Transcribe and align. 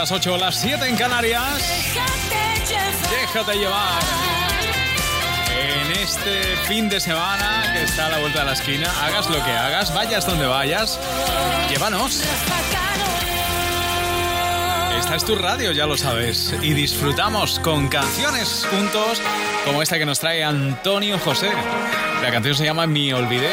Las 0.00 0.12
8 0.12 0.32
o 0.32 0.38
las 0.38 0.54
7 0.54 0.88
en 0.88 0.96
Canarias. 0.96 1.62
Déjate 3.10 3.54
llevar. 3.58 4.00
En 5.54 5.92
este 5.92 6.56
fin 6.66 6.88
de 6.88 6.98
semana 6.98 7.70
que 7.74 7.82
está 7.82 8.06
a 8.06 8.08
la 8.08 8.18
vuelta 8.20 8.38
de 8.38 8.44
la 8.46 8.52
esquina, 8.54 8.90
hagas 9.04 9.28
lo 9.28 9.44
que 9.44 9.50
hagas, 9.50 9.94
vayas 9.94 10.24
donde 10.24 10.46
vayas, 10.46 10.98
llévanos. 11.68 12.22
Esta 14.98 15.16
es 15.16 15.24
tu 15.26 15.34
radio, 15.34 15.72
ya 15.72 15.84
lo 15.84 15.98
sabes. 15.98 16.54
Y 16.62 16.72
disfrutamos 16.72 17.60
con 17.60 17.88
canciones 17.88 18.66
juntos, 18.70 19.20
como 19.66 19.82
esta 19.82 19.98
que 19.98 20.06
nos 20.06 20.18
trae 20.18 20.42
Antonio 20.42 21.18
José. 21.18 21.50
La 22.22 22.30
canción 22.30 22.54
se 22.54 22.64
llama 22.64 22.86
Mi 22.86 23.12
Olvidé. 23.12 23.52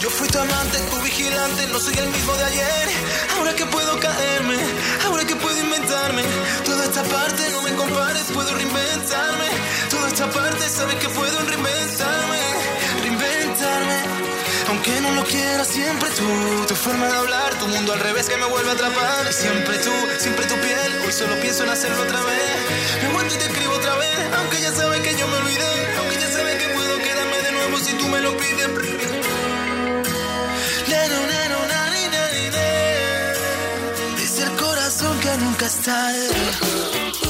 Yo 0.00 0.08
fui 0.10 0.28
tu 0.28 0.38
amante, 0.38 0.78
tu 0.90 1.00
vigilante, 1.02 1.66
no 1.72 1.80
soy 1.80 1.94
el 1.98 2.08
mismo 2.08 2.32
de 2.34 2.44
ayer. 2.44 2.88
Ahora 3.36 3.52
que 3.54 3.66
puedo 3.66 3.98
caerme, 3.98 4.56
ahora 5.04 5.24
que 5.26 5.34
puedo 5.34 5.58
inventarme. 5.58 6.22
Toda 6.64 6.84
esta 6.84 7.02
parte 7.02 7.50
no 7.50 7.62
me 7.62 7.74
compares, 7.74 8.22
puedo 8.32 8.54
reinventarme. 8.54 9.48
Toda 9.90 10.06
esta 10.06 10.30
parte 10.30 10.68
sabes 10.68 10.94
que 10.96 11.08
puedo 11.08 11.36
reinventarme, 11.40 12.40
reinventarme. 13.02 13.98
Aunque 14.68 15.00
no 15.00 15.10
lo 15.18 15.24
quiera, 15.24 15.64
siempre 15.64 16.08
tú. 16.10 16.66
Tu 16.68 16.76
forma 16.76 17.08
de 17.08 17.16
hablar, 17.16 17.58
tu 17.58 17.66
mundo 17.66 17.92
al 17.92 17.98
revés 17.98 18.28
que 18.28 18.36
me 18.36 18.46
vuelve 18.46 18.70
a 18.70 18.74
atrapar. 18.74 19.32
Siempre 19.32 19.78
tú, 19.78 19.90
siempre 20.18 20.46
tu 20.46 20.54
piel. 20.60 20.90
Hoy 21.06 21.12
solo 21.12 21.34
pienso 21.40 21.64
en 21.64 21.70
hacerlo 21.70 22.02
otra 22.02 22.20
vez. 22.22 23.02
Me 23.02 23.08
vuelvo 23.14 23.34
y 23.34 23.36
te 23.36 23.46
escribo 23.46 23.74
otra 23.74 23.96
vez. 23.96 24.18
Aunque 24.38 24.60
ya 24.60 24.72
sabes 24.72 25.00
que 25.00 25.16
yo 25.18 25.26
me 25.26 25.36
olvidé. 25.38 25.96
Aunque 25.98 26.16
ya 26.20 26.30
sabes 26.30 26.54
que 26.62 26.68
puedo 26.68 26.98
quedarme 26.98 27.38
de 27.42 27.52
nuevo 27.52 27.78
si 27.80 27.92
tú 27.94 28.06
me 28.06 28.20
lo 28.20 28.36
pides. 28.36 29.17
Dice 34.16 34.42
el 34.44 34.56
corazón 34.56 35.18
que 35.20 35.36
nunca 35.38 35.66
es 35.66 35.76
tarde. 35.82 37.27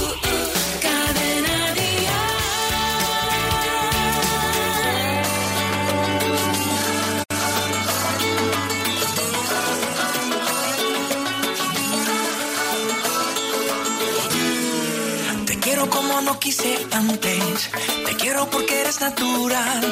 No 16.28 16.38
quise 16.38 16.86
antes. 16.92 17.70
Te 18.06 18.12
quiero 18.16 18.50
porque 18.50 18.80
eres 18.82 19.00
natural. 19.00 19.84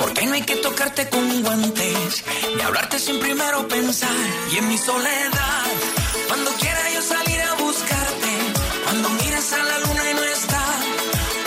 Porque 0.00 0.26
no 0.26 0.34
hay 0.34 0.42
que 0.42 0.56
tocarte 0.56 1.08
con 1.08 1.42
guantes. 1.42 2.24
Ni 2.56 2.62
hablarte 2.62 2.98
sin 3.00 3.18
primero 3.18 3.66
pensar. 3.66 4.20
Y 4.52 4.58
en 4.58 4.68
mi 4.68 4.78
soledad, 4.78 5.66
cuando 6.28 6.50
quiera 6.62 6.82
yo 6.94 7.02
salir 7.02 7.40
a 7.50 7.52
buscarte. 7.64 8.32
Cuando 8.84 9.08
mires 9.20 9.52
a 9.58 9.62
la 9.70 9.78
luna 9.84 10.02
y 10.10 10.14
no 10.14 10.24
está. 10.38 10.64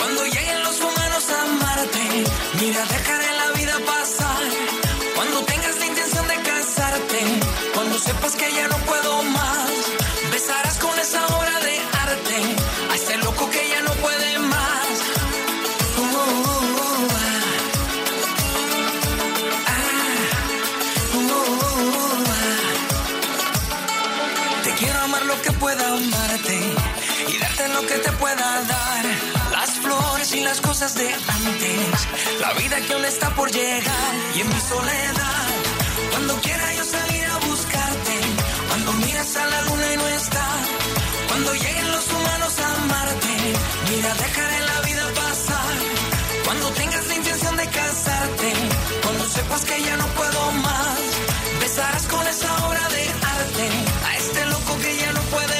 Cuando 0.00 0.20
lleguen 0.34 0.60
los 0.66 0.78
humanos 0.86 1.24
a 1.34 1.38
amarte. 1.48 2.04
Mira, 2.60 2.82
dejaré 2.96 3.28
la 3.42 3.48
vida 3.58 3.74
pasar. 3.92 4.42
Cuando 5.16 5.36
tengas 5.50 5.76
la 5.78 5.86
intención 5.86 6.28
de 6.28 6.36
casarte. 6.50 7.20
Cuando 7.74 7.98
sepas 7.98 8.32
que 8.36 8.48
ya 8.52 8.68
no 8.68 8.76
puedo 8.90 9.22
más. 9.22 9.39
Pueda 25.70 25.88
amarte 25.92 26.58
y 27.28 27.38
darte 27.38 27.68
lo 27.68 27.80
que 27.86 27.94
te 27.94 28.12
pueda 28.12 28.62
dar. 28.74 29.04
Las 29.52 29.70
flores 29.78 30.34
y 30.34 30.40
las 30.40 30.60
cosas 30.60 30.94
de 30.94 31.08
antes, 31.12 32.08
la 32.40 32.52
vida 32.54 32.76
que 32.80 32.92
aún 32.94 33.04
está 33.04 33.30
por 33.34 33.50
llegar 33.50 34.12
y 34.34 34.40
en 34.40 34.48
mi 34.48 34.60
soledad. 34.60 35.46
Cuando 36.10 36.34
quiera 36.40 36.74
yo 36.74 36.84
salir 36.84 37.24
a 37.24 37.36
buscarte, 37.46 38.16
cuando 38.68 38.92
miras 39.04 39.36
a 39.36 39.46
la 39.46 39.62
luna 39.62 39.92
y 39.92 39.96
no 39.96 40.08
está, 40.08 40.46
cuando 41.28 41.54
lleguen 41.54 41.92
los 41.92 42.06
humanos 42.14 42.52
a 42.64 42.68
amarte, 42.82 43.34
mira, 43.90 44.14
dejaré 44.14 44.60
la 44.70 44.80
vida 44.88 45.04
pasar. 45.22 45.74
Cuando 46.46 46.66
tengas 46.72 47.06
la 47.06 47.14
intención 47.14 47.56
de 47.56 47.66
casarte, 47.66 48.52
cuando 49.04 49.24
sepas 49.28 49.64
que 49.64 49.82
ya 49.82 49.96
no 49.96 50.06
puedo 50.18 50.52
más, 50.52 51.00
besarás 51.60 52.06
con 52.06 52.26
esa 52.26 52.66
obra 52.66 52.88
de 52.88 53.04
arte 53.38 53.66
a 54.08 54.16
este 54.16 54.46
loco 54.46 54.78
que 54.82 54.96
ya 54.96 55.12
no 55.12 55.20
puede 55.34 55.59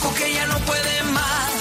que 0.00 0.34
ya 0.34 0.46
no 0.46 0.58
puede 0.60 1.02
más. 1.04 1.52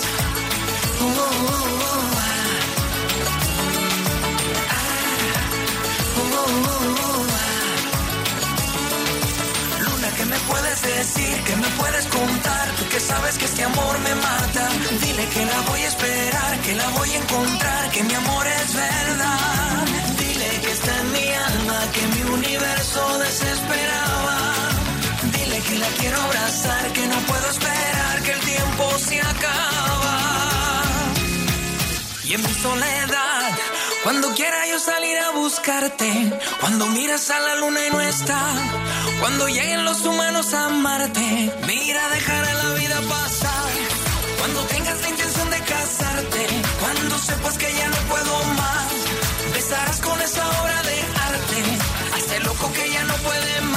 Luna, 9.79 10.09
¿qué 10.17 10.25
me 10.25 10.37
puedes 10.39 10.81
decir? 10.81 11.43
¿Qué 11.43 11.55
me 11.55 11.67
puedes 11.77 12.05
contar? 12.07 12.69
Tú 12.77 12.89
que 12.89 12.99
sabes 12.99 13.37
que 13.37 13.45
este 13.45 13.63
amor 13.63 13.99
me 13.99 14.15
mata. 14.15 14.69
Dile 15.01 15.25
que 15.27 15.45
la 15.45 15.61
voy 15.61 15.81
a 15.81 15.87
esperar, 15.87 16.59
que 16.61 16.73
la 16.75 16.87
voy 16.89 17.09
a 17.11 17.17
encontrar, 17.17 17.91
que 17.91 18.03
mi 18.03 18.13
amor 18.13 18.47
es 18.47 18.73
verdad. 18.73 19.85
Dile 20.17 20.61
que 20.61 20.71
está 20.71 20.99
en 21.01 21.11
mi 21.11 21.27
alma, 21.33 21.79
que 21.93 22.07
mi 22.07 22.21
universo 22.33 23.17
desesperaba. 23.19 24.42
Que 25.73 25.79
la 25.79 25.87
quiero 25.87 26.21
abrazar, 26.21 26.93
que 26.93 27.07
no 27.07 27.19
puedo 27.21 27.49
esperar, 27.49 28.21
que 28.21 28.31
el 28.31 28.39
tiempo 28.41 28.99
se 28.99 29.19
acaba. 29.19 30.83
Y 32.25 32.33
en 32.35 32.41
mi 32.43 32.53
soledad, 32.53 33.49
cuando 34.03 34.35
quiera 34.35 34.67
yo 34.67 34.77
salir 34.77 35.17
a 35.17 35.31
buscarte, 35.31 36.31
cuando 36.59 36.85
miras 36.89 37.27
a 37.31 37.39
la 37.39 37.55
luna 37.55 37.87
y 37.87 37.89
no 37.89 38.01
está, 38.01 38.43
cuando 39.19 39.47
lleguen 39.47 39.83
los 39.83 40.05
humanos 40.05 40.53
a 40.53 40.65
amarte, 40.65 41.51
mira, 41.65 42.07
dejaré 42.09 42.53
la 42.53 42.73
vida 42.75 43.01
pasar. 43.09 43.71
Cuando 44.37 44.61
tengas 44.65 45.01
la 45.01 45.09
intención 45.09 45.49
de 45.49 45.59
casarte, 45.61 46.47
cuando 46.81 47.17
sepas 47.17 47.57
que 47.57 47.73
ya 47.73 47.87
no 47.89 47.97
puedo 48.11 48.43
más, 48.61 48.91
besarás 49.55 49.99
con 50.01 50.21
esa 50.21 50.47
obra 50.61 50.83
de 50.83 50.99
arte 51.29 51.61
a 52.13 52.17
este 52.19 52.39
loco 52.41 52.71
que 52.73 52.91
ya 52.91 53.03
no 53.05 53.15
puede 53.15 53.61
más. 53.61 53.72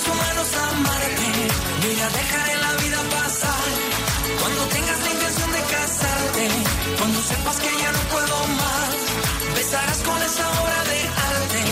Los 0.00 0.08
humanos 0.08 0.48
amarte, 0.56 1.28
mira, 1.82 2.08
dejaré 2.08 2.56
la 2.56 2.72
vida 2.82 3.00
pasar. 3.10 3.70
Cuando 4.40 4.62
tengas 4.66 5.00
la 5.04 5.10
intención 5.10 5.52
de 5.52 5.62
casarte, 5.74 6.48
cuando 6.98 7.22
sepas 7.22 7.56
que 7.60 7.70
ya 7.82 7.92
no 7.92 7.98
puedo 8.12 8.46
más, 8.62 8.94
besarás 9.56 9.98
con 9.98 10.22
esa 10.22 10.48
obra 10.60 10.84
de 10.90 11.00
arte 11.32 11.62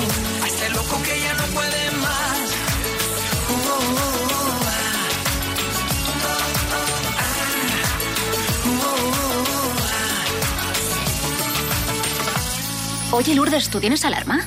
a 0.42 0.46
este 0.46 0.70
loco 0.70 1.02
que 1.02 1.20
ya 1.20 1.34
no 1.34 1.44
puede 1.54 1.90
más. 2.02 2.18
Oye, 13.10 13.34
Lourdes, 13.34 13.70
¿tú 13.70 13.80
tienes 13.80 14.04
alarma? 14.04 14.46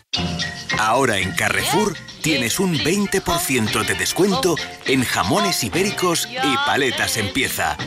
Ahora 0.77 1.19
en 1.19 1.31
Carrefour 1.31 1.95
tienes 2.21 2.59
un 2.59 2.75
20% 2.75 3.85
de 3.85 3.93
descuento 3.93 4.55
en 4.85 5.03
jamones 5.03 5.63
ibéricos 5.63 6.27
y 6.27 6.55
paletas 6.65 7.17
en 7.17 7.31
pieza. 7.31 7.77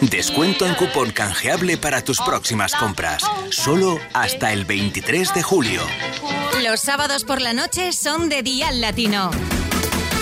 Descuento 0.00 0.66
en 0.66 0.74
cupón 0.74 1.10
canjeable 1.10 1.78
para 1.78 2.02
tus 2.02 2.20
próximas 2.20 2.74
compras. 2.74 3.24
Solo 3.50 3.98
hasta 4.12 4.52
el 4.52 4.64
23 4.64 5.34
de 5.34 5.42
julio. 5.42 5.82
Los 6.62 6.80
sábados 6.80 7.24
por 7.24 7.40
la 7.40 7.52
noche 7.52 7.92
son 7.92 8.28
de 8.28 8.42
Dial 8.42 8.80
Latino. 8.80 9.30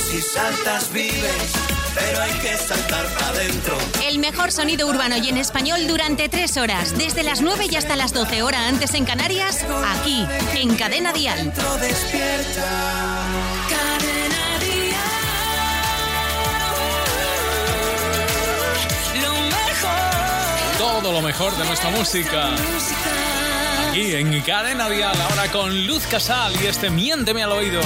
Si 0.08 0.20
saltas 0.20 0.92
vives, 0.92 1.52
pero 1.94 2.22
hay 2.22 2.32
que 2.32 2.56
saltar 2.56 3.06
para 3.14 3.28
adentro. 3.28 3.78
El 4.06 4.18
mejor 4.18 4.52
sonido 4.52 4.88
urbano 4.88 5.16
y 5.16 5.28
en 5.28 5.36
español 5.36 5.86
durante 5.86 6.28
tres 6.28 6.56
horas, 6.56 6.96
desde 6.96 7.22
las 7.22 7.40
9 7.40 7.66
y 7.70 7.76
hasta 7.76 7.96
las 7.96 8.12
12 8.12 8.42
horas 8.42 8.62
antes 8.68 8.94
en 8.94 9.04
Canarias, 9.04 9.64
aquí, 9.98 10.26
en 10.54 10.76
Cadena 10.76 11.12
Dial. 11.12 11.36
Dentro 11.36 11.76
despierta. 11.78 12.64
Cadena 13.68 14.58
Dial. 14.60 15.00
Lo 19.22 19.32
mejor. 19.42 20.78
Todo 20.78 21.12
lo 21.12 21.22
mejor 21.22 21.56
de 21.56 21.64
nuestra 21.64 21.90
música. 21.90 22.50
Aquí 23.88 24.14
en 24.14 24.40
Cadena 24.42 24.88
Dial, 24.88 25.20
ahora 25.30 25.50
con 25.50 25.86
Luz 25.86 26.06
Casal 26.06 26.52
y 26.62 26.66
este 26.66 26.90
Miénteme 26.90 27.42
al 27.42 27.52
oído. 27.52 27.80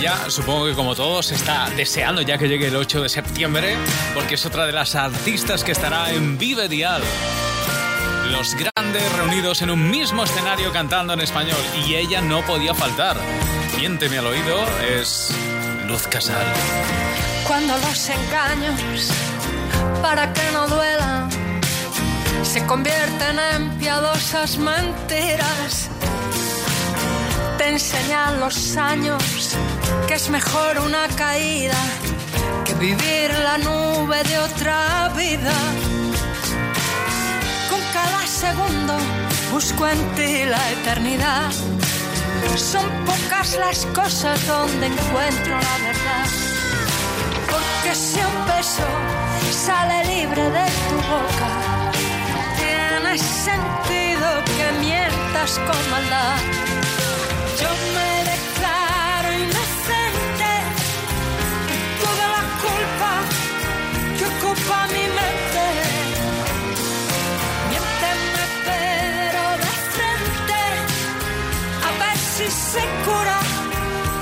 Ella, 0.00 0.30
supongo 0.30 0.64
que 0.64 0.72
como 0.72 0.94
todos, 0.94 1.30
está 1.30 1.68
deseando 1.76 2.22
ya 2.22 2.38
que 2.38 2.48
llegue 2.48 2.68
el 2.68 2.76
8 2.76 3.02
de 3.02 3.10
septiembre, 3.10 3.76
porque 4.14 4.36
es 4.36 4.46
otra 4.46 4.64
de 4.64 4.72
las 4.72 4.94
artistas 4.94 5.62
que 5.62 5.72
estará 5.72 6.10
en 6.10 6.38
Vive 6.38 6.70
Dial. 6.70 7.02
Los 8.30 8.54
grandes 8.54 9.12
reunidos 9.12 9.60
en 9.60 9.68
un 9.68 9.90
mismo 9.90 10.24
escenario 10.24 10.72
cantando 10.72 11.12
en 11.12 11.20
español, 11.20 11.58
y 11.86 11.96
ella 11.96 12.22
no 12.22 12.40
podía 12.46 12.72
faltar. 12.72 13.18
Miénteme 13.76 14.16
al 14.16 14.28
oído 14.28 14.64
es 14.88 15.36
Luz 15.86 16.06
Casal. 16.06 16.46
Cuando 17.46 17.76
los 17.76 18.08
engaños, 18.08 19.10
para 20.00 20.32
que 20.32 20.50
no 20.54 20.66
duelan, 20.66 21.28
se 22.42 22.64
convierten 22.64 23.38
en 23.38 23.78
piadosas 23.78 24.56
mentiras. 24.56 25.90
Te 27.60 27.68
enseñan 27.68 28.40
los 28.40 28.74
años 28.78 29.22
que 30.08 30.14
es 30.14 30.30
mejor 30.30 30.78
una 30.78 31.06
caída 31.08 31.76
que 32.64 32.72
vivir 32.76 33.30
la 33.44 33.58
nube 33.58 34.22
de 34.24 34.38
otra 34.38 35.12
vida. 35.14 35.52
Con 37.68 37.80
cada 37.92 38.26
segundo 38.26 38.94
busco 39.52 39.86
en 39.86 39.98
ti 40.14 40.46
la 40.46 40.70
eternidad. 40.70 41.52
Son 42.56 42.88
pocas 43.04 43.58
las 43.58 43.84
cosas 43.94 44.46
donde 44.46 44.86
encuentro 44.86 45.52
la 45.52 45.76
verdad. 45.86 46.26
Porque 47.52 47.94
si 47.94 48.20
un 48.20 48.46
beso 48.56 48.88
sale 49.52 50.06
libre 50.06 50.44
de 50.44 50.66
tu 50.88 50.96
boca, 51.12 51.50
tiene 52.56 53.18
sentido 53.18 54.28
que 54.46 54.80
mientas 54.80 55.58
con 55.66 55.90
maldad. 55.90 56.69
Yo 57.60 57.70
me 57.94 58.10
declaro 58.32 59.28
inocente. 59.44 60.50
Toda 62.02 62.26
la 62.36 62.42
culpa 62.64 63.12
que 64.18 64.24
ocupa 64.32 64.86
mi 64.94 65.04
mente. 65.18 65.64
Niente 67.70 68.08
más, 68.34 68.52
pero 68.68 69.42
de 69.64 69.72
frente, 69.94 70.60
a 71.86 71.90
ver 72.00 72.18
si 72.34 72.46
se 72.50 72.82
cura 73.04 73.38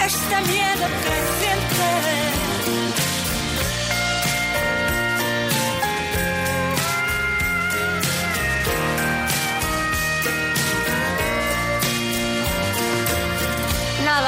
este 0.07 0.37
miedo 0.52 0.87
que. 1.02 1.27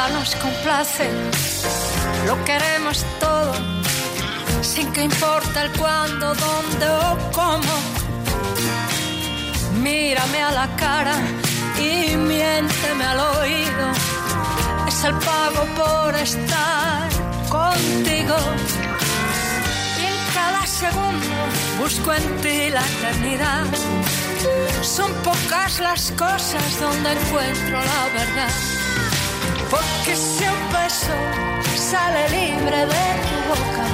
Nos 0.08 0.34
complace, 0.36 1.10
lo 2.26 2.42
queremos 2.44 3.04
todo, 3.18 3.52
sin 4.62 4.90
que 4.92 5.02
importe 5.02 5.60
el 5.60 5.70
cuándo, 5.72 6.34
dónde 6.34 6.86
o 6.88 7.18
cómo. 7.32 7.74
Mírame 9.82 10.42
a 10.42 10.52
la 10.52 10.68
cara 10.76 11.16
y 11.78 12.16
miénteme 12.16 13.04
al 13.04 13.20
oído, 13.20 13.86
es 14.88 15.04
el 15.04 15.14
pago 15.14 15.62
por 15.76 16.14
estar 16.14 17.08
contigo. 17.48 18.36
Y 20.00 20.04
en 20.12 20.18
cada 20.34 20.66
segundo 20.66 21.36
busco 21.78 22.12
en 22.14 22.36
ti 22.42 22.70
la 22.70 22.84
eternidad. 22.86 23.66
Son 24.82 25.12
pocas 25.22 25.78
las 25.80 26.10
cosas 26.12 26.80
donde 26.80 27.12
encuentro 27.12 27.78
la 27.78 28.02
verdad. 28.18 28.89
Porque 29.70 30.16
si 30.16 30.44
un 30.44 30.62
beso 30.72 31.14
sale 31.90 32.28
libre 32.28 32.78
de 32.94 33.06
tu 33.26 33.36
boca, 33.50 33.86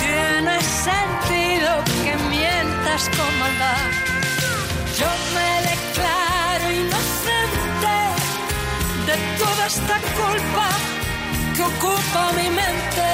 tiene 0.00 0.56
sentido 0.86 1.70
que 2.04 2.14
mientas 2.28 3.10
con 3.16 3.30
maldad. 3.40 3.84
Yo 5.00 5.10
me 5.34 5.50
declaro 5.70 6.66
inocente 6.82 7.96
de 9.08 9.16
toda 9.40 9.66
esta 9.66 9.96
culpa 10.20 10.68
que 11.54 11.62
ocupa 11.62 12.32
mi 12.38 12.48
mente. 12.48 13.08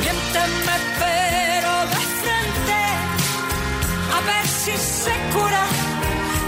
Miénteme 0.00 0.76
pero 1.04 1.72
de 1.92 2.02
frente, 2.22 2.80
a 4.16 4.20
ver 4.28 4.46
si 4.46 4.72
se 4.76 5.14
cura 5.34 5.64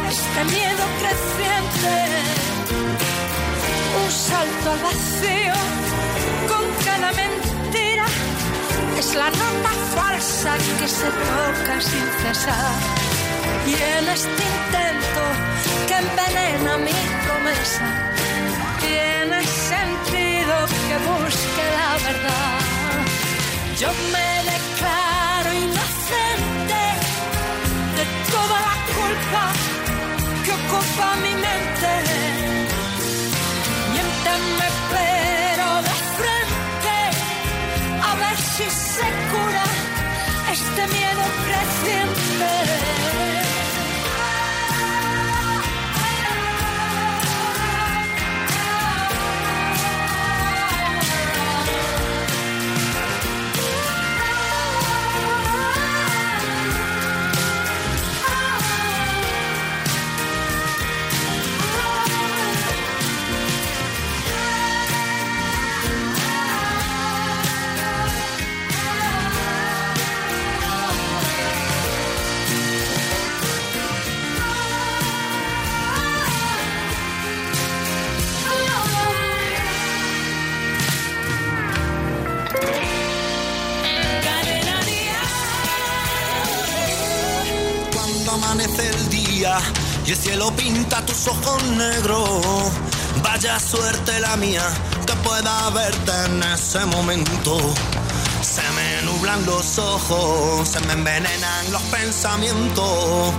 este 0.08 0.44
miedo 0.56 0.85
creciente. 1.00 2.47
Un 2.70 4.10
salto 4.10 4.72
al 4.72 4.78
vacío 4.80 5.54
con 6.50 6.64
cada 6.84 7.12
mentira 7.12 8.04
es 8.98 9.14
la 9.14 9.30
nota 9.30 9.72
falsa 9.94 10.52
que 10.78 10.88
se 10.88 11.06
toca 11.06 11.80
sin 11.80 12.06
cesar. 12.22 12.72
Y 13.66 13.75
en 13.75 14.08
este 14.08 14.42
intento 14.54 15.22
que 15.87 15.94
envenena 15.96 16.76
mi 16.78 16.98
promesa, 17.25 17.87
tiene 18.80 19.42
sentido 19.44 20.54
que 20.87 20.96
busque 21.08 21.64
la 21.78 21.92
verdad. 22.06 22.58
Yo 23.80 23.88
me 24.12 24.47
este 40.78 40.97
miedo 40.97 41.23
creciente. 41.44 43.47
Pinta 90.72 91.00
tus 91.06 91.26
ojos 91.28 91.62
negros, 91.78 92.70
vaya 93.22 93.58
suerte 93.58 94.20
la 94.20 94.37
mía 94.37 94.62
que 95.06 95.14
pueda 95.26 95.70
verte 95.70 96.12
en 96.26 96.42
ese 96.42 96.84
momento. 96.84 97.58
Se 98.42 98.62
me 98.76 99.02
nublan 99.02 99.46
los 99.46 99.78
ojos, 99.78 100.68
se 100.68 100.80
me 100.80 100.92
envenenan 100.92 101.72
los 101.72 101.82
pensamientos. 101.84 103.34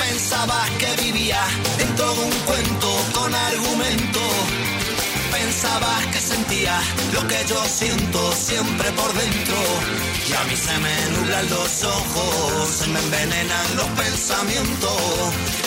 Pensabas 0.00 0.68
que 0.80 0.90
vivía 1.02 1.42
dentro 1.78 2.12
de 2.12 2.20
un 2.24 2.38
cuento 2.48 2.88
con 3.12 3.32
argumento. 3.32 4.20
Pensabas 5.30 6.06
que 6.06 6.20
sentía 6.20 6.80
lo 7.12 7.26
que 7.28 7.44
yo 7.46 7.64
siento 7.66 8.32
siempre 8.32 8.90
por 8.92 9.12
dentro. 9.12 9.58
Y 10.28 10.32
a 10.32 10.42
mí 10.44 10.56
se 10.56 10.76
me 10.78 10.94
nublan 11.16 11.48
los 11.50 11.84
ojos, 11.84 12.68
se 12.68 12.86
me 12.88 12.98
envenenan 12.98 13.76
los 13.76 13.88
pensamientos. 14.02 15.63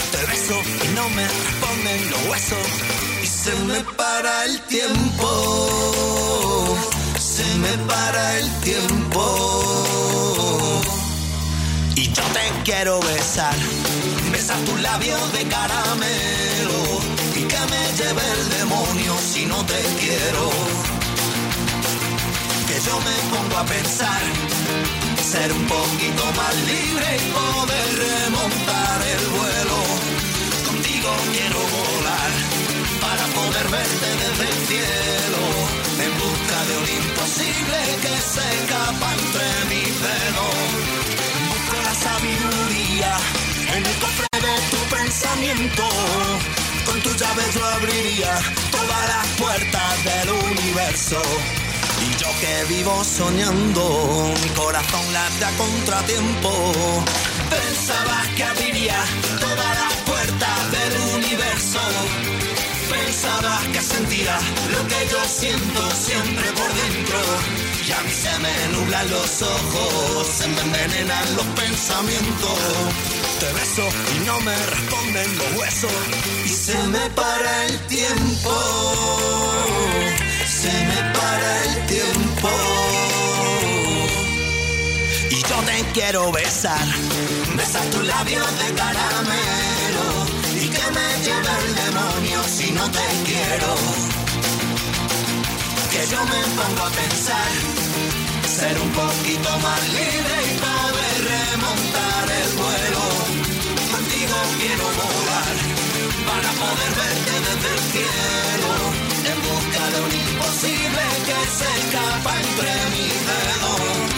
Y 0.50 0.88
no 0.96 1.10
me 1.10 1.27
responden 1.27 2.10
los 2.10 2.25
huesos. 2.27 2.68
Y 3.22 3.27
se 3.27 3.54
me 3.66 3.82
para 3.98 4.46
el 4.46 4.62
tiempo. 4.62 5.27
Se 7.20 7.44
me 7.56 7.77
para 7.86 8.38
el 8.38 8.50
tiempo. 8.62 9.22
Y 11.96 12.13
yo 12.13 12.24
te 12.32 12.63
quiero 12.63 13.01
besar, 13.01 13.56
besar 14.32 14.58
tus 14.60 14.80
labios 14.80 15.34
de 15.34 15.44
caramelo 15.50 17.01
y 17.36 17.44
que 17.44 17.60
me 17.72 17.84
lleve 17.98 18.22
el 18.39 18.50
demonio 18.60 19.18
si 19.34 19.46
no 19.48 19.66
te 19.66 19.82
quiero. 20.00 20.50
Que 22.68 22.80
yo 22.88 23.00
me 23.01 23.16
pongo 23.36 23.58
a 23.58 23.66
pensar, 23.66 24.22
ser 25.30 25.51
un 25.51 25.68
poquito 25.68 26.24
más 26.38 26.56
libre 26.72 27.18
y 27.18 27.32
poder 27.34 27.88
remontar 27.98 29.01
el 29.08 29.27
vuelo. 29.27 29.97
Quiero 31.34 31.60
volar 31.60 32.32
para 33.02 33.26
poder 33.40 33.68
verte 33.70 34.10
desde 34.24 34.46
el 34.54 34.60
cielo, 34.72 35.44
en 36.06 36.12
busca 36.24 36.58
de 36.68 36.74
un 36.82 36.88
imposible 37.04 37.78
que 38.04 38.16
se 38.34 38.46
escapa 38.58 39.08
entre 39.14 39.48
mis 39.70 39.94
dedos 40.02 40.98
busco 41.48 41.82
la 41.82 41.94
sabiduría 41.94 43.18
en 43.76 43.86
el 43.86 43.96
cofre 44.00 44.28
de 44.32 44.56
tu 44.72 44.96
pensamiento. 44.96 45.84
Con 46.86 47.00
tu 47.02 47.10
llave 47.16 47.44
yo 47.54 47.66
abriría 47.66 48.34
todas 48.72 49.08
las 49.14 49.28
puertas 49.38 50.04
del 50.04 50.30
universo. 50.32 51.22
Y 52.06 52.22
yo 52.22 52.30
que 52.40 52.76
vivo 52.76 53.04
soñando, 53.04 54.34
mi 54.44 54.50
corazón 54.50 55.14
late 55.14 55.46
a 55.46 55.52
contratiempo. 55.58 56.74
Pensabas 57.50 58.27
que 58.36 58.44
abriría 58.44 59.00
todas 59.39 59.72
las 59.82 59.94
puertas 60.10 60.72
del 60.72 60.94
universo. 61.16 61.80
Pensabas 62.89 63.63
que 63.74 63.82
sentía 63.82 64.38
lo 64.72 64.88
que 64.88 65.08
yo 65.12 65.20
siento 65.25 65.82
siempre 65.92 66.48
por 66.51 66.70
dentro. 66.74 67.20
Y 67.88 67.92
a 67.92 68.01
mí 68.01 68.12
se 68.12 68.39
me 68.39 68.77
nublan 68.77 69.10
los 69.10 69.42
ojos, 69.42 70.27
se 70.27 70.48
me 70.48 70.62
envenenan 70.62 71.36
los 71.36 71.46
pensamientos. 71.62 72.60
Te 73.39 73.54
beso 73.54 73.88
y 74.16 74.25
no 74.25 74.39
me 74.42 74.56
responden 74.66 75.38
los 75.38 75.51
huesos. 75.58 75.92
Y 76.46 76.50
se 76.50 76.77
me 76.88 77.10
para 77.12 77.66
el 77.66 77.80
tiempo. 77.88 78.54
Se 80.48 80.72
me 80.72 81.13
para 81.13 81.63
el 81.66 81.86
tiempo. 81.88 83.07
Te 85.68 85.84
quiero 85.92 86.32
besar, 86.32 86.88
besar 87.58 87.86
tus 87.92 88.06
labios 88.06 88.48
de 88.60 88.74
caramelo 88.74 90.08
y 90.56 90.70
que 90.70 90.86
me 90.96 91.08
lleve 91.26 91.54
el 91.66 91.76
demonio 91.76 92.42
si 92.48 92.72
no 92.72 92.90
te 92.90 93.08
quiero. 93.28 93.76
Que 95.92 96.02
yo 96.10 96.24
me 96.24 96.42
pongo 96.56 96.84
a 96.84 96.90
pensar, 96.90 97.52
ser 98.48 98.80
un 98.80 98.92
poquito 98.92 99.50
más 99.60 99.82
libre 99.90 100.36
y 100.48 100.54
poder 100.66 101.18
remontar 101.36 102.26
el 102.42 102.50
vuelo. 102.64 103.04
Contigo 103.92 104.38
quiero 104.62 104.86
volar 105.02 105.56
para 106.30 106.50
poder 106.64 106.92
verte 107.02 107.34
desde 107.48 107.70
el 107.76 107.82
cielo, 107.92 108.72
en 109.32 109.38
busca 109.48 109.84
de 109.92 110.00
un 110.06 110.14
imposible 110.28 111.04
que 111.28 111.40
se 111.60 111.70
escapa 111.82 112.32
entre 112.40 112.72
mis 112.96 113.18
dedos. 113.28 114.17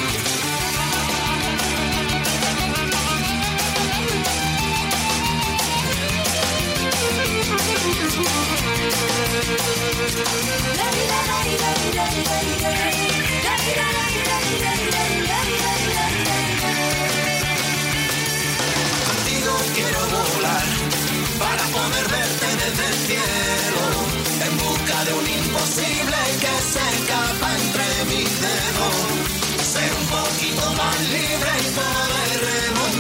Libre 31.10 31.52
y 31.60 31.70
poder 31.72 32.42
remontar 32.42 32.99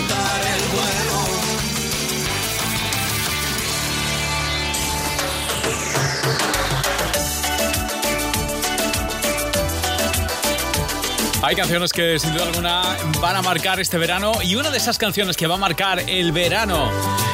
Hay 11.42 11.56
canciones 11.56 11.94
que 11.94 12.20
sin 12.20 12.34
duda 12.34 12.44
alguna 12.46 12.98
van 13.22 13.36
a 13.38 13.42
marcar 13.42 13.80
este 13.80 13.98
verano 13.98 14.34
y 14.44 14.56
una 14.56 14.72
de 14.72 14.78
esas 14.78 14.98
canciones 14.98 15.38
que 15.38 15.48
va 15.48 15.56
a 15.56 15.58
marcar 15.58 16.00
el 16.08 16.34
verano 16.34 16.92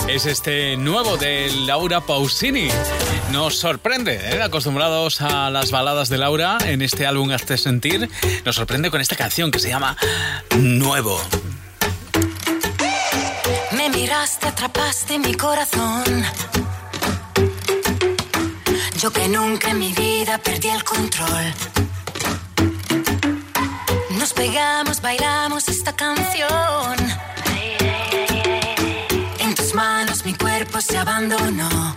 es 0.08 0.28
este 0.28 0.78
nuevo 0.78 1.18
de 1.18 1.52
Laura 1.66 2.02
Pausini. 2.02 2.70
Nos 3.32 3.58
sorprende, 3.58 4.20
¿eh? 4.22 4.44
acostumbrados 4.44 5.22
a 5.22 5.50
las 5.50 5.72
baladas 5.72 6.10
de 6.10 6.20
Laura 6.20 6.60
en 6.66 6.84
este 6.84 7.08
álbum 7.08 7.32
Hazte 7.32 7.58
Sentir, 7.58 8.08
nos 8.46 8.56
sorprende 8.56 8.92
con 8.92 9.02
esta 9.02 9.16
canción 9.16 9.50
que 9.50 9.58
se 9.58 9.70
llama 9.70 9.98
Nuevo. 10.56 11.20
Me 13.72 13.90
miraste, 13.90 14.48
atrapaste 14.48 15.18
mi 15.18 15.34
corazón. 15.34 16.04
Yo 19.00 19.12
que 19.12 19.28
nunca 19.28 19.72
en 19.72 19.80
mi 19.80 19.92
vida 19.94 20.38
perdí 20.38 20.70
el 20.70 20.84
control. 20.84 21.54
Pegamos, 24.36 25.02
bailamos 25.02 25.68
esta 25.70 25.94
canción. 25.94 26.96
En 29.40 29.56
tus 29.56 29.74
manos 29.74 30.26
mi 30.26 30.34
cuerpo 30.34 30.82
se 30.82 30.98
abandonó. 30.98 31.96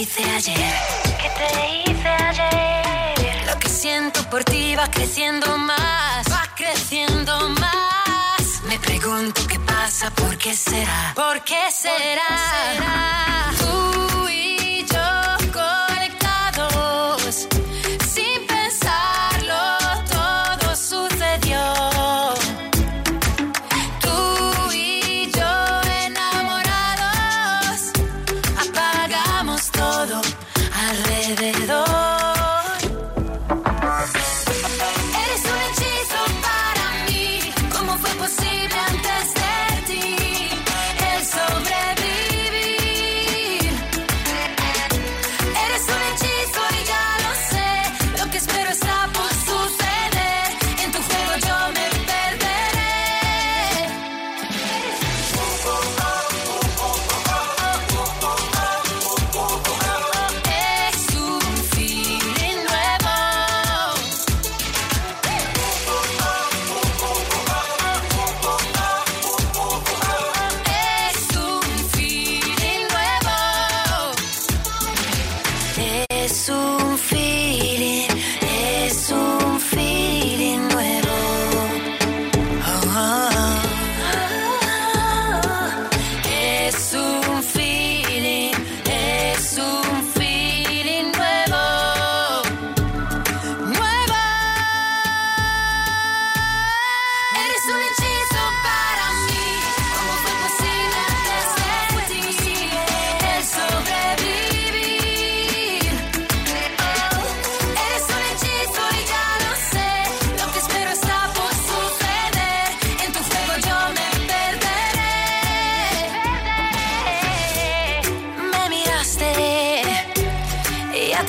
Hice 0.00 0.24
ayer. 0.24 0.74
¿Qué 1.20 1.28
te 1.38 1.90
hice 1.90 2.08
ayer? 2.08 3.46
Lo 3.46 3.58
que 3.58 3.68
siento 3.68 4.22
por 4.30 4.44
ti 4.44 4.74
va 4.74 4.86
creciendo 4.90 5.58
más. 5.58 6.26
Va 6.32 6.44
creciendo 6.56 7.50
más. 7.50 8.62
Me 8.66 8.78
pregunto 8.78 9.46
qué 9.46 9.58
pasa, 9.60 10.10
por 10.10 10.38
qué 10.38 10.54
será. 10.54 11.12
¿Por 11.14 11.42
qué 11.44 11.70
será? 11.70 13.52
Tú 13.58 14.28
y 14.28 14.86
yo 14.90 15.52
conectados. 15.52 17.46
Sin 18.14 18.46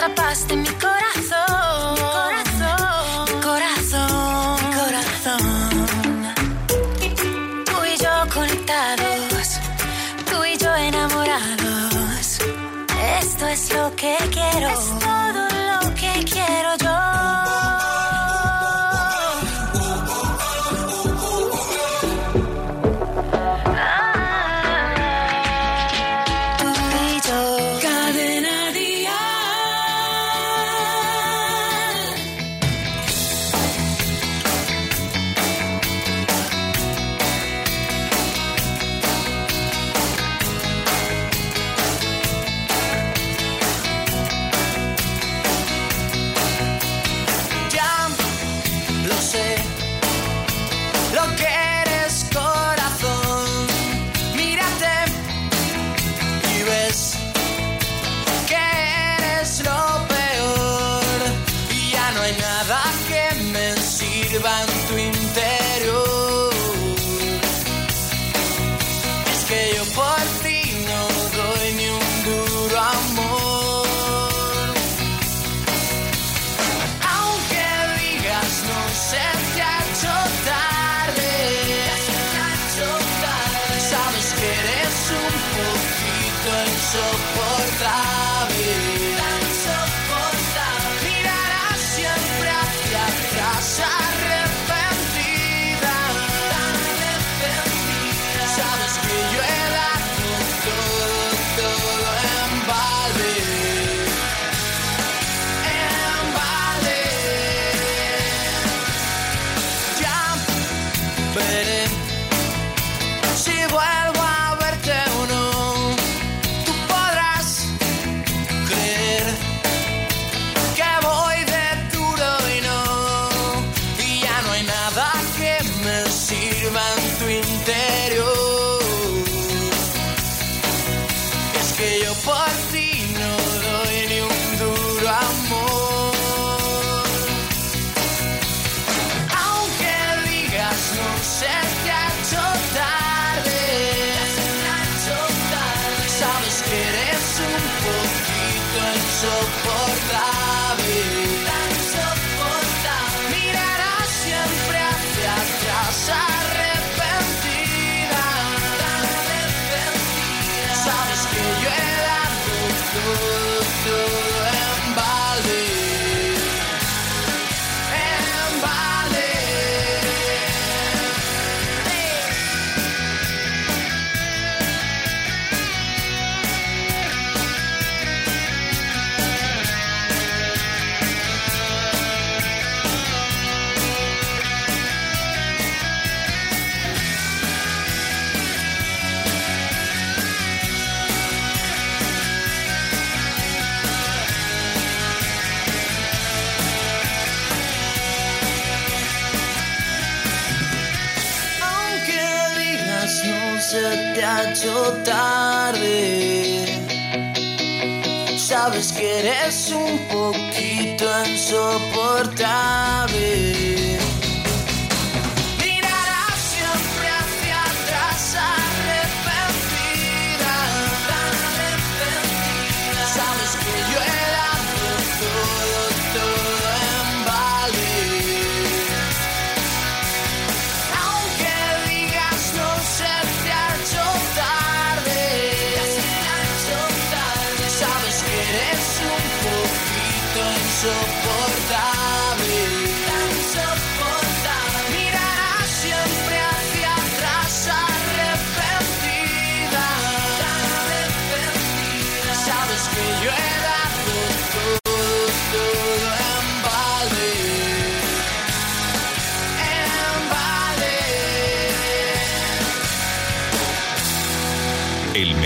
y 0.02 0.04
atrapaste 0.04 0.56
mi 0.56 0.68
corazón. 0.68 1.11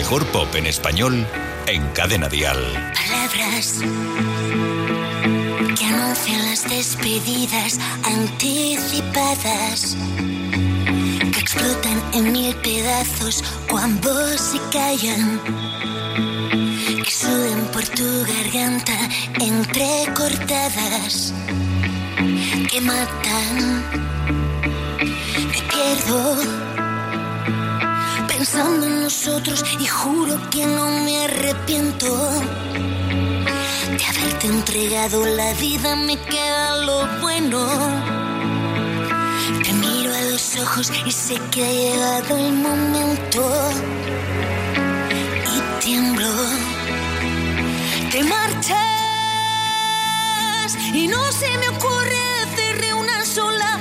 Mejor 0.06 0.28
pop 0.28 0.54
en 0.54 0.68
español 0.68 1.26
en 1.66 1.82
Cadena 1.94 2.30
Dial. 2.30 2.60
Palabras 2.94 3.80
que 5.76 5.84
anuncian 5.84 6.46
las 6.46 6.64
despedidas 6.70 7.80
anticipadas 8.04 9.98
que 11.34 11.40
explotan 11.40 12.04
en 12.14 12.32
mil 12.32 12.56
pedazos 12.58 13.44
cuando 13.68 14.14
se 14.38 14.60
callan 14.72 15.42
que 17.04 17.10
suben 17.10 17.66
por 17.74 17.88
tu 17.88 18.26
garganta 18.28 19.10
entrecortadas 19.40 21.34
que 22.70 22.80
matan 22.82 23.84
me 25.50 25.62
pierdo 25.68 26.65
pensando 28.56 28.86
en 28.86 29.02
nosotros 29.02 29.66
y 29.82 29.86
juro 29.86 30.40
que 30.50 30.66
no 30.66 30.88
me 31.04 31.26
arrepiento 31.26 32.08
de 33.98 34.06
haberte 34.06 34.48
entregado 34.48 35.26
la 35.26 35.54
vida, 35.56 35.98
me 35.98 36.18
queda 36.18 36.78
lo 36.78 37.06
bueno. 37.20 37.68
Te 39.62 39.74
miro 39.74 40.16
a 40.16 40.22
los 40.32 40.56
ojos 40.56 40.90
y 41.06 41.12
sé 41.12 41.36
que 41.52 41.66
ha 41.66 41.72
llegado 41.72 42.38
el 42.38 42.54
momento 42.54 43.42
y 45.54 45.84
tiemblo. 45.84 46.32
Te 48.10 48.24
marchas 48.24 48.78
y 50.94 51.08
no 51.10 51.30
se 51.34 51.58
me 51.58 51.68
ocurre 51.70 52.18
decirle 52.46 52.94
una 52.94 53.26
sola 53.26 53.75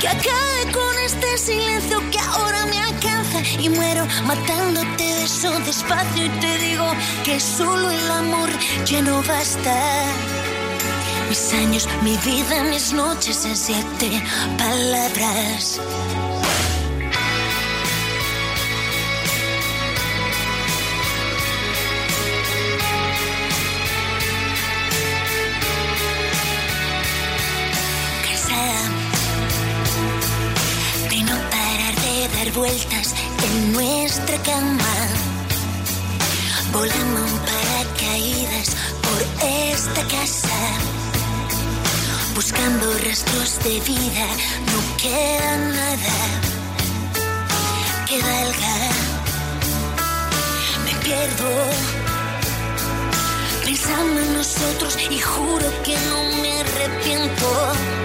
que 0.00 0.08
acabe 0.08 0.72
con 0.72 0.98
este 1.04 1.38
silencio 1.38 2.00
que 2.10 2.18
ahora 2.18 2.64
me 2.66 2.78
alcanza 2.78 3.42
y 3.58 3.68
muero 3.68 4.06
matándote 4.24 5.14
beso 5.20 5.50
despacio 5.60 6.24
y 6.24 6.28
te 6.40 6.58
digo 6.58 6.86
que 7.24 7.38
solo 7.38 7.90
el 7.90 8.10
amor 8.10 8.48
ya 8.86 9.02
no 9.02 9.22
basta. 9.22 9.76
Mis 11.28 11.52
años, 11.52 11.88
mi 12.02 12.16
vida, 12.18 12.64
mis 12.64 12.92
noches 12.92 13.44
en 13.44 13.56
siete 13.56 14.22
palabras. 14.56 15.80
Vueltas 32.54 33.14
en 33.44 33.72
nuestra 33.72 34.36
cama. 34.42 34.94
Volando 36.72 37.26
en 37.26 37.38
paracaídas 37.38 38.76
por 39.02 39.46
esta 39.46 40.02
casa. 40.08 40.58
Buscando 42.34 42.86
rastros 43.04 43.58
de 43.64 43.80
vida, 43.80 44.26
no 44.70 44.96
queda 44.96 45.56
nada 45.56 46.18
que 48.06 48.18
valga. 48.20 48.76
Me 50.84 50.94
pierdo 51.04 51.50
pensando 53.64 54.20
en 54.20 54.34
nosotros 54.34 54.96
y 55.10 55.18
juro 55.18 55.66
que 55.84 55.96
no 56.08 56.42
me 56.42 56.60
arrepiento 56.60 57.99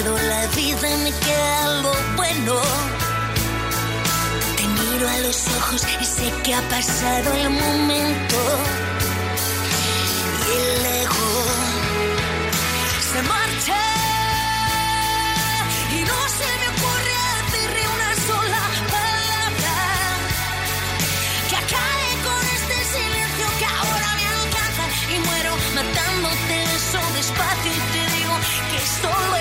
la 0.00 0.46
vida, 0.56 0.96
me 1.04 1.12
queda 1.12 1.82
lo 1.82 1.92
bueno. 2.16 2.54
Te 4.56 4.66
miro 4.66 5.08
a 5.08 5.18
los 5.18 5.46
ojos 5.48 5.86
y 6.00 6.04
sé 6.04 6.32
que 6.42 6.54
ha 6.54 6.62
pasado 6.68 7.32
el 7.34 7.50
momento. 7.50 8.38
Y 10.48 10.52
el 10.58 10.86
ego 11.02 11.30
se 13.12 13.22
marcha. 13.22 13.80
Y 15.96 16.00
no 16.10 16.18
se 16.38 16.48
me 16.60 16.66
ocurre 16.74 17.16
decirle 17.42 17.82
una 17.96 18.12
sola 18.28 18.62
palabra 18.96 19.76
que 21.50 21.56
acabe 21.56 22.08
con 22.26 22.42
este 22.56 22.76
silencio 22.94 23.46
que 23.58 23.66
ahora 23.66 24.08
me 24.18 24.26
alcanza 24.40 24.84
y 25.14 25.18
muero 25.18 25.52
matándote 25.74 26.54
eso 26.76 27.00
despacio 27.14 27.72
y 27.72 27.82
te 27.92 28.16
digo 28.16 28.34
que 28.70 28.80
solo 29.02 29.31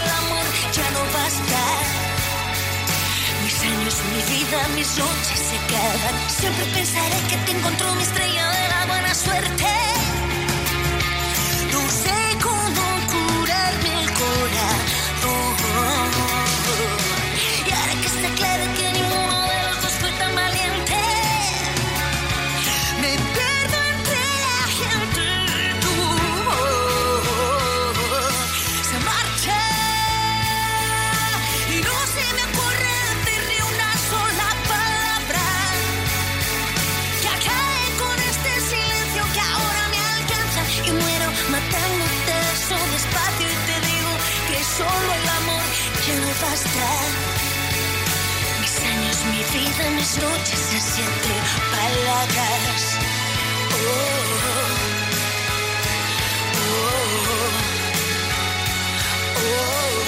mi 4.11 4.21
vida, 4.33 4.67
mis 4.75 4.97
noches 4.97 5.39
se 5.39 5.57
acaban. 5.57 6.29
Siempre 6.29 6.65
pensaré 6.73 7.17
que 7.29 7.37
te 7.45 7.51
encontró 7.51 7.93
mi 7.95 8.03
estrella 8.03 8.49
de 8.49 8.69
la 8.69 8.85
buena 8.85 9.13
suerte. 9.13 10.00
Mis 48.59 48.79
años, 48.83 49.17
mi 49.25 49.43
vida, 49.59 49.89
mis 49.91 50.17
noches 50.17 50.59
se 50.59 50.79
sienten 50.81 51.43
palabras. 51.71 52.97
Oh, 53.73 54.41
Te 59.35 60.00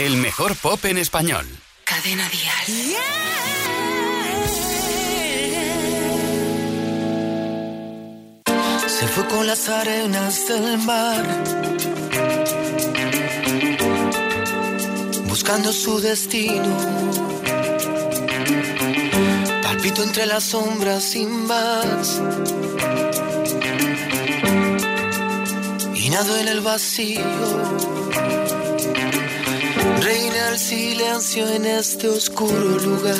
El 0.00 0.16
mejor 0.16 0.56
pop 0.56 0.82
en 0.86 0.96
español. 0.96 1.46
Cadena 1.84 2.26
Dial. 2.30 2.96
Se 8.86 9.06
fue 9.08 9.26
con 9.28 9.46
las 9.46 9.68
arenas 9.68 10.48
del 10.48 10.78
mar, 10.78 11.22
buscando 15.28 15.70
su 15.70 16.00
destino. 16.00 16.78
Palpito 19.62 20.02
entre 20.02 20.24
las 20.24 20.44
sombras 20.44 21.04
sin 21.04 21.44
más. 21.46 22.22
Y 25.94 26.08
nado 26.08 26.38
en 26.38 26.48
el 26.48 26.62
vacío. 26.62 27.99
Reina 30.02 30.48
el 30.48 30.58
silencio 30.58 31.46
en 31.48 31.66
este 31.66 32.08
oscuro 32.08 32.78
lugar. 32.78 33.16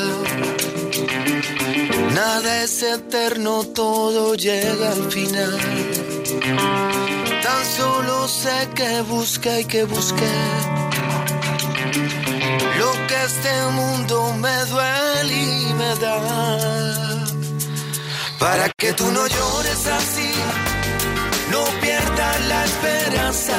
Nada 2.15 2.63
es 2.63 2.83
eterno, 2.83 3.65
todo 3.65 4.35
llega 4.35 4.93
al 4.93 5.13
final. 5.13 5.59
Tan 7.43 7.65
solo 7.77 8.27
sé 8.29 8.69
que 8.75 9.03
busca 9.03 9.61
y 9.61 9.65
que 9.65 9.85
busqué. 9.85 10.35
Lo 12.79 12.93
que 13.09 13.25
este 13.25 13.55
mundo 13.73 14.35
me 14.35 14.57
duele 14.67 15.35
y 15.35 15.75
me 15.75 15.95
da. 15.97 17.27
Para 18.39 18.71
que 18.71 18.95
tú 18.95 19.05
no 19.13 19.27
llores 19.27 19.87
así, 19.87 20.33
no 21.51 21.63
pierdas 21.83 22.41
la 22.49 22.65
esperanza, 22.65 23.55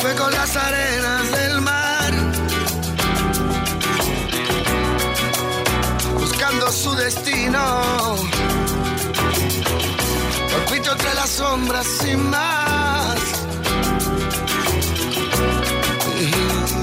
fue 0.00 0.14
con 0.14 0.32
las 0.32 0.56
arenas 0.56 1.30
del 1.32 1.60
mar, 1.60 2.12
buscando 6.18 6.72
su 6.72 6.94
destino. 6.94 8.16
Palpito 10.52 10.92
entre 10.92 11.14
las 11.14 11.30
sombras 11.30 11.86
sin 11.86 12.30
más. 12.30 13.18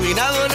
Mirado 0.01 0.45
en 0.45 0.46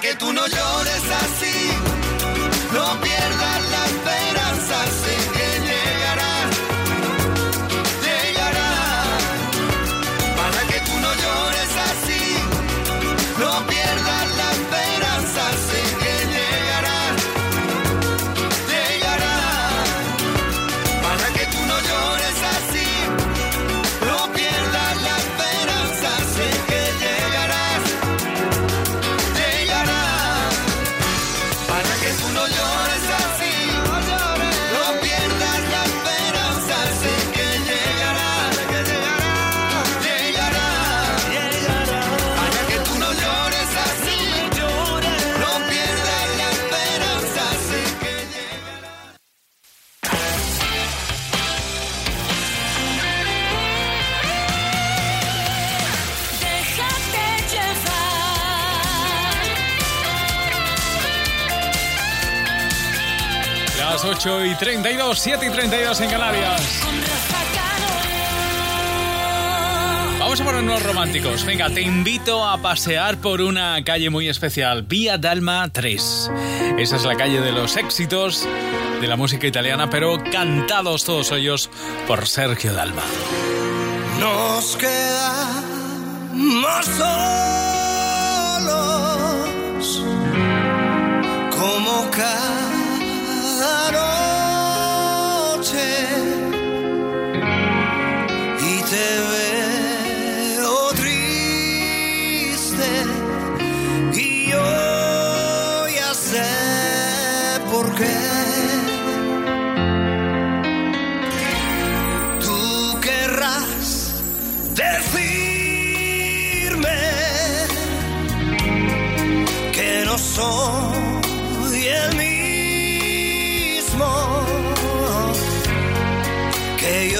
que 0.00 0.14
tú 0.14 0.32
no 0.32 0.46
llores 0.46 0.89
32, 64.60 65.18
7 65.18 65.46
y 65.46 65.50
32 65.50 66.00
en 66.02 66.10
Canarias. 66.10 66.60
Vamos 70.18 70.38
a 70.38 70.44
ponernos 70.44 70.82
románticos. 70.82 71.46
Venga, 71.46 71.70
te 71.70 71.80
invito 71.80 72.46
a 72.46 72.58
pasear 72.58 73.16
por 73.16 73.40
una 73.40 73.82
calle 73.84 74.10
muy 74.10 74.28
especial, 74.28 74.82
Vía 74.82 75.16
Dalma 75.16 75.70
3. 75.72 76.30
Esa 76.76 76.96
es 76.96 77.04
la 77.04 77.16
calle 77.16 77.40
de 77.40 77.52
los 77.52 77.78
éxitos 77.78 78.46
de 79.00 79.06
la 79.06 79.16
música 79.16 79.46
italiana, 79.46 79.88
pero 79.88 80.22
cantados 80.30 81.04
todos 81.04 81.32
ellos 81.32 81.70
por 82.06 82.28
Sergio 82.28 82.74
Dalma. 82.74 83.04
Nos 84.20 84.76
quedamos 84.76 85.64
solos 86.84 87.24
como 91.58 92.10
cada 92.10 92.59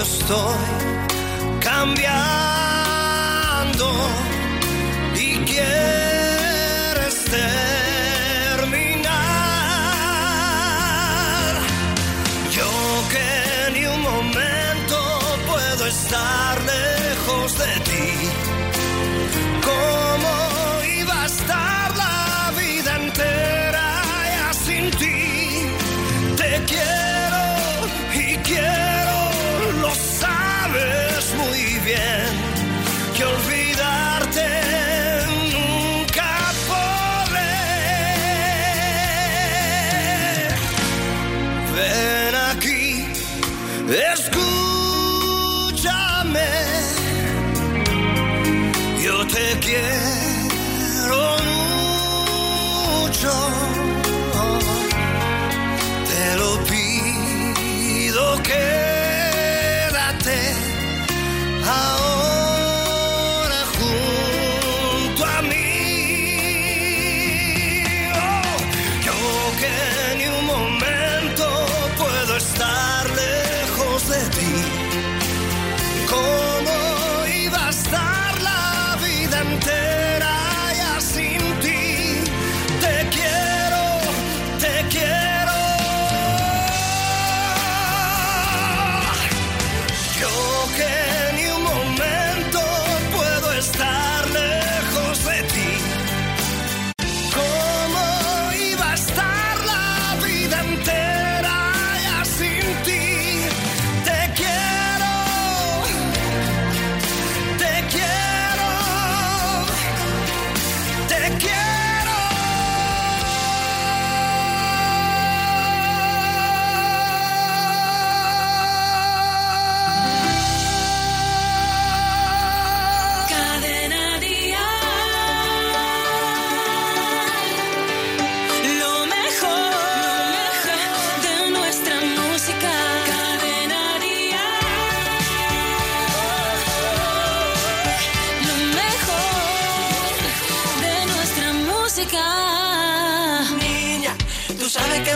yo 0.00 0.04
estoy 0.04 1.60
cambiando 1.60 2.49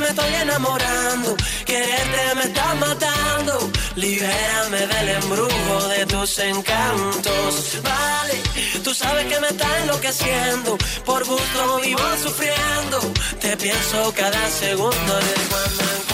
me 0.05 0.11
estoy 0.11 0.35
enamorando, 0.35 1.35
quererte 1.65 2.35
me 2.37 2.45
está 2.45 2.75
matando. 2.75 3.71
Libérame 3.97 4.87
del 4.87 5.09
embrujo 5.21 5.89
de 5.89 6.07
tus 6.07 6.39
encantos. 6.41 7.81
Vale, 7.83 8.37
tú 8.83 8.93
sabes 8.93 9.25
que 9.27 9.41
me 9.41 9.49
está 9.49 9.69
enloqueciendo, 9.83 10.77
por 11.07 11.25
gusto 11.25 11.81
vivo 11.81 12.03
sufriendo. 12.23 12.99
Te 13.41 13.57
pienso 13.57 14.13
cada 14.15 14.51
segundo 14.51 15.13
en. 15.19 16.14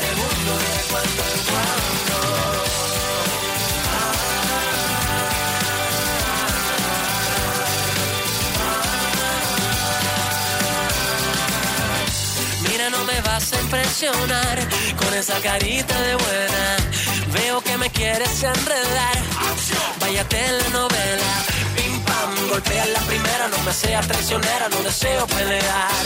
Segundo 0.00 0.52
de 0.62 0.72
cuando 0.90 1.22
en 1.32 1.40
cuando. 1.48 2.16
Mira, 12.68 12.90
no 12.90 13.04
me 13.04 13.20
vas 13.20 13.52
a 13.52 13.60
impresionar 13.60 14.58
con 14.96 15.14
esa 15.14 15.38
carita 15.40 16.00
de 16.00 16.14
buena. 16.16 16.76
Veo 17.32 17.60
que 17.60 17.76
me 17.76 17.90
quieres 17.90 18.42
enredar. 18.42 19.16
Vaya 20.00 20.24
telenovela. 20.28 21.32
Pim 21.76 22.00
pam, 22.00 22.48
golpea 22.48 22.86
la 22.86 23.00
primera. 23.00 23.48
No 23.48 23.58
me 23.64 23.72
seas 23.72 24.06
traicionera, 24.06 24.68
no 24.70 24.82
deseo 24.82 25.26
pelear. 25.26 26.04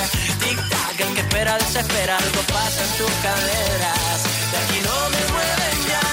Que 0.96 1.20
espera 1.20 1.58
desespera. 1.58 2.16
Algo 2.16 2.40
pasa 2.52 2.82
en 2.84 2.90
tus 2.98 3.12
caderas. 3.22 4.18
De 4.50 4.56
aquí 4.62 4.78
no 4.88 4.96
me 5.14 5.22
mueven 5.32 5.78
ya, 5.92 6.06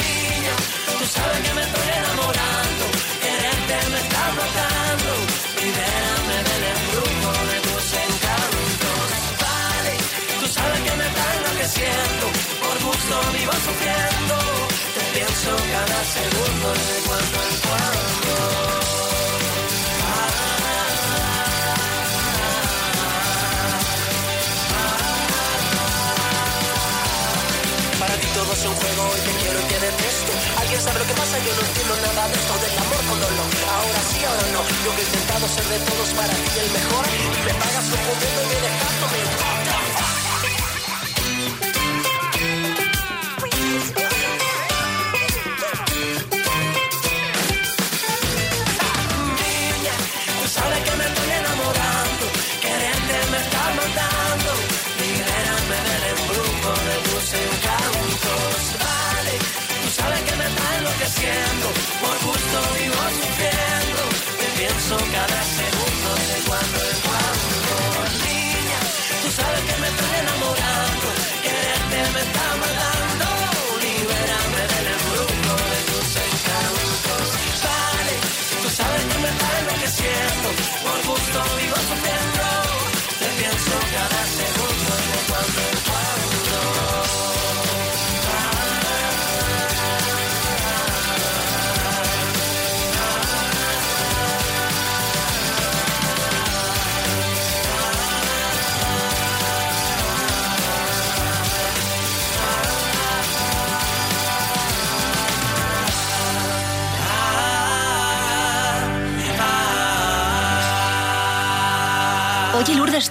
niña. 0.00 0.54
Tú 0.98 1.04
sabes 1.16 1.40
que 1.44 1.52
me 1.54 1.62
estoy 1.62 1.88
enamorando. 2.00 2.84
Quererte 3.24 3.76
me 3.92 3.98
está 4.06 4.24
matando. 4.40 5.10
Libérame 5.60 6.36
del 6.48 6.64
embrujo 6.72 7.30
de 7.52 7.58
tus 7.66 7.86
encantos. 8.06 9.08
Vale, 9.44 9.94
tú 10.40 10.46
sabes 10.56 10.80
que 10.86 10.94
me 11.00 11.06
está 11.10 11.24
enloqueciendo. 11.36 12.24
Por 12.62 12.76
gusto 12.86 13.14
vivo 13.36 13.54
sufriendo. 13.66 14.36
Te 14.94 15.02
pienso 15.14 15.50
cada 15.74 16.00
segundo 16.16 16.66
de 16.88 16.96
cuando 17.06 17.36
en 17.48 17.56
cuando. 17.66 18.95
Un 28.68 28.76
juego 28.76 29.04
y 29.16 29.20
te 29.20 29.32
quiero 29.42 29.60
y 29.60 29.64
te 29.64 29.78
detesto. 29.80 30.32
Alguien 30.58 30.80
sabe 30.80 30.98
lo 30.98 31.06
que 31.06 31.14
pasa, 31.14 31.38
yo 31.38 31.52
no 31.54 31.62
entiendo 31.66 31.94
nada 31.96 32.28
de 32.28 32.34
esto 32.34 32.54
del 32.58 32.78
amor 32.78 33.02
con 33.08 33.20
dolor. 33.20 33.48
Ahora 33.70 34.00
sí, 34.10 34.18
ahora 34.24 34.46
no. 34.52 34.60
Yo 34.84 34.90
que 34.96 35.02
he 35.02 35.06
intentado 35.06 35.48
ser 35.48 35.66
de 35.66 35.78
todos 35.86 36.08
para 36.14 36.34
ti 36.34 36.58
el 36.58 36.70
mejor. 36.70 37.04
Y 37.06 37.42
me 37.46 37.54
pagas 37.54 37.86
confundiendo 37.90 38.40
y 38.42 38.46
me. 38.46 38.56
What 38.66 39.64
the 39.66 39.70
fuck? 39.70 39.75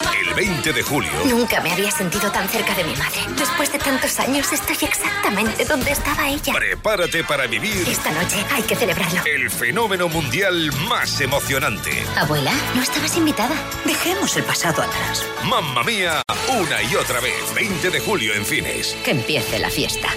El 0.00 0.34
20 0.34 0.72
de 0.72 0.82
julio. 0.82 1.10
Nunca 1.24 1.60
me 1.62 1.72
había 1.72 1.90
sentido 1.90 2.30
tan 2.30 2.46
cerca 2.48 2.74
de 2.74 2.84
mi 2.84 2.94
madre. 2.96 3.20
Después 3.38 3.72
de 3.72 3.78
tantos 3.78 4.18
años 4.20 4.52
estoy 4.52 4.76
exactamente 4.82 5.64
donde 5.64 5.90
estaba 5.92 6.28
ella. 6.28 6.52
Prepárate 6.52 7.24
para 7.24 7.46
vivir 7.46 7.88
Esta 7.88 8.10
noche 8.12 8.44
hay 8.52 8.62
que 8.62 8.76
celebrarlo. 8.76 9.22
el 9.24 9.50
fenómeno 9.50 10.08
mundial 10.08 10.70
más 10.88 11.20
emocionante. 11.20 12.04
Abuela, 12.16 12.52
no 12.74 12.82
estabas 12.82 13.16
invitada. 13.16 13.54
Dejemos 13.84 14.36
el 14.36 14.44
pasado 14.44 14.82
atrás. 14.82 15.24
Mamma 15.44 15.82
mía, 15.82 16.22
una 16.48 16.82
y 16.82 16.94
otra 16.96 17.20
vez. 17.20 17.54
20 17.54 17.90
de 17.90 18.00
julio 18.00 18.34
en 18.34 18.44
cines. 18.44 18.94
Que 19.04 19.12
empiece 19.12 19.58
la 19.58 19.70
fiesta. 19.70 20.08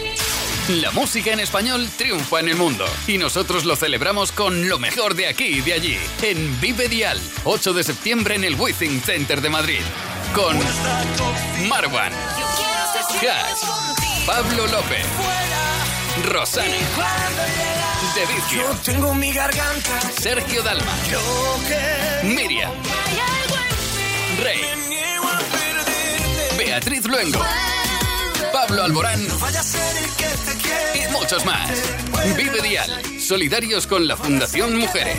La 0.70 0.92
música 0.92 1.32
en 1.32 1.40
español 1.40 1.90
triunfa 1.98 2.40
en 2.42 2.50
el 2.50 2.56
mundo 2.56 2.86
y 3.08 3.18
nosotros 3.18 3.66
lo 3.66 3.76
celebramos 3.76 4.32
con 4.32 4.70
lo 4.70 4.78
mejor 4.78 5.16
de 5.16 5.26
aquí 5.26 5.46
y 5.46 5.62
de 5.62 5.74
allí 5.74 5.98
en 6.22 6.62
Vive 6.62 6.88
Dial, 6.88 7.20
8 7.44 7.74
de 7.74 7.84
septiembre 7.84 8.36
en 8.36 8.44
el 8.44 8.54
Withing 8.54 9.02
Center 9.02 9.42
de 9.42 9.50
Madrid 9.50 9.82
con 10.36 10.56
Marwan, 11.68 12.14
Cash, 13.20 13.68
Pablo 14.28 14.68
López, 14.68 15.08
Rosana, 16.26 16.68
mi 19.16 19.32
garganta. 19.32 20.02
Sergio 20.22 20.62
Dalma, 20.62 20.94
Miriam, 22.22 22.72
Rey, 24.40 24.62
Beatriz 26.60 27.06
Luengo, 27.06 27.44
Pablo 28.68 28.84
Alborán 28.84 29.26
y 30.94 31.12
muchos 31.14 31.46
más. 31.46 31.72
Vive 32.36 32.62
Dial, 32.62 33.02
solidarios 33.18 33.88
con 33.88 34.06
la 34.06 34.18
Fundación 34.18 34.78
Mujeres. 34.78 35.18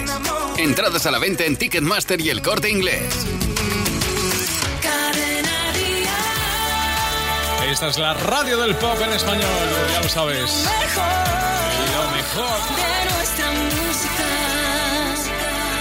Entradas 0.59 1.07
a 1.07 1.11
la 1.11 1.19
venta 1.19 1.45
en 1.45 1.57
Ticketmaster 1.57 2.21
y 2.21 2.29
el 2.29 2.43
corte 2.43 2.69
inglés. 2.69 3.27
Esta 7.71 7.89
es 7.89 7.97
la 7.97 8.13
radio 8.13 8.59
del 8.59 8.77
pop 8.77 8.99
en 9.03 9.13
español, 9.15 9.49
ya 9.91 10.03
lo 10.03 10.09
sabes. 10.11 10.67
Y 11.79 11.93
lo 11.95 12.11
mejor. 12.11 13.10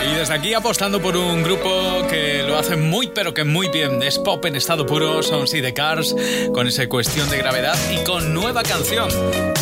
Y 0.10 0.16
desde 0.16 0.34
aquí 0.34 0.54
apostando 0.54 1.02
por 1.02 1.16
un 1.16 1.44
grupo 1.44 2.08
que 2.10 2.44
lo 2.44 2.58
hace 2.58 2.76
muy 2.76 3.08
pero 3.08 3.34
que 3.34 3.44
muy 3.44 3.70
bien. 3.70 4.02
Es 4.02 4.18
pop 4.18 4.44
en 4.46 4.56
estado 4.56 4.86
puro, 4.86 5.22
son 5.22 5.48
Sí 5.48 5.62
de 5.62 5.74
Cars, 5.74 6.16
con 6.54 6.68
esa 6.68 6.88
cuestión 6.88 7.30
de 7.30 7.38
gravedad 7.38 7.78
y 7.92 8.04
con 8.04 8.34
nueva 8.34 8.64
canción. 8.64 9.10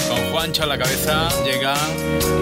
Con 0.07 0.31
Juancho 0.31 0.63
a 0.63 0.65
la 0.65 0.77
cabeza 0.77 1.29
llega 1.43 1.75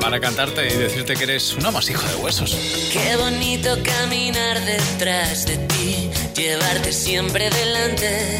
para 0.02 0.20
cantarte 0.20 0.68
y 0.68 0.78
decirte 0.78 1.16
que 1.16 1.24
eres 1.24 1.56
un 1.56 1.66
amasijo 1.66 2.08
de 2.08 2.16
huesos. 2.16 2.56
Qué 2.94 3.16
bonito 3.16 3.78
caminar 3.84 4.64
detrás 4.64 5.46
de 5.48 5.58
ti, 5.58 6.10
llevarte 6.36 6.94
siempre 6.94 7.50
delante. 7.50 8.40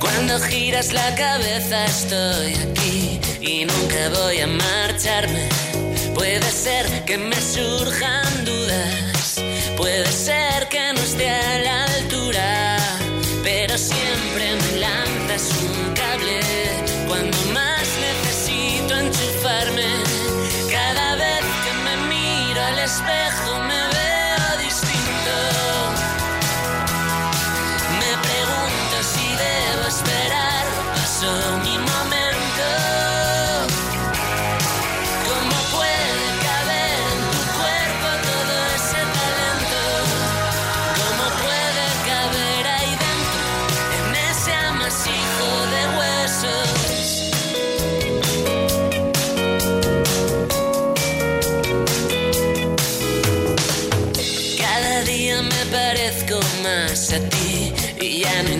Cuando 0.00 0.40
giras 0.40 0.92
la 0.92 1.14
cabeza 1.14 1.84
estoy 1.84 2.54
aquí 2.54 3.20
y 3.40 3.64
nunca 3.64 4.08
voy 4.20 4.40
a 4.40 4.46
marcharme. 4.46 5.75
Puede 6.16 6.50
ser 6.50 7.04
que 7.04 7.18
me 7.18 7.36
surjan 7.36 8.44
dudas, 8.46 9.38
puede 9.76 10.10
ser 10.10 10.66
que 10.70 10.80
no 10.94 11.00
esté 11.00 11.28
a 11.28 11.58
la 11.58 11.84
altura, 11.84 12.78
pero 13.44 13.76
siempre 13.76 14.55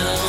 o 0.00 0.27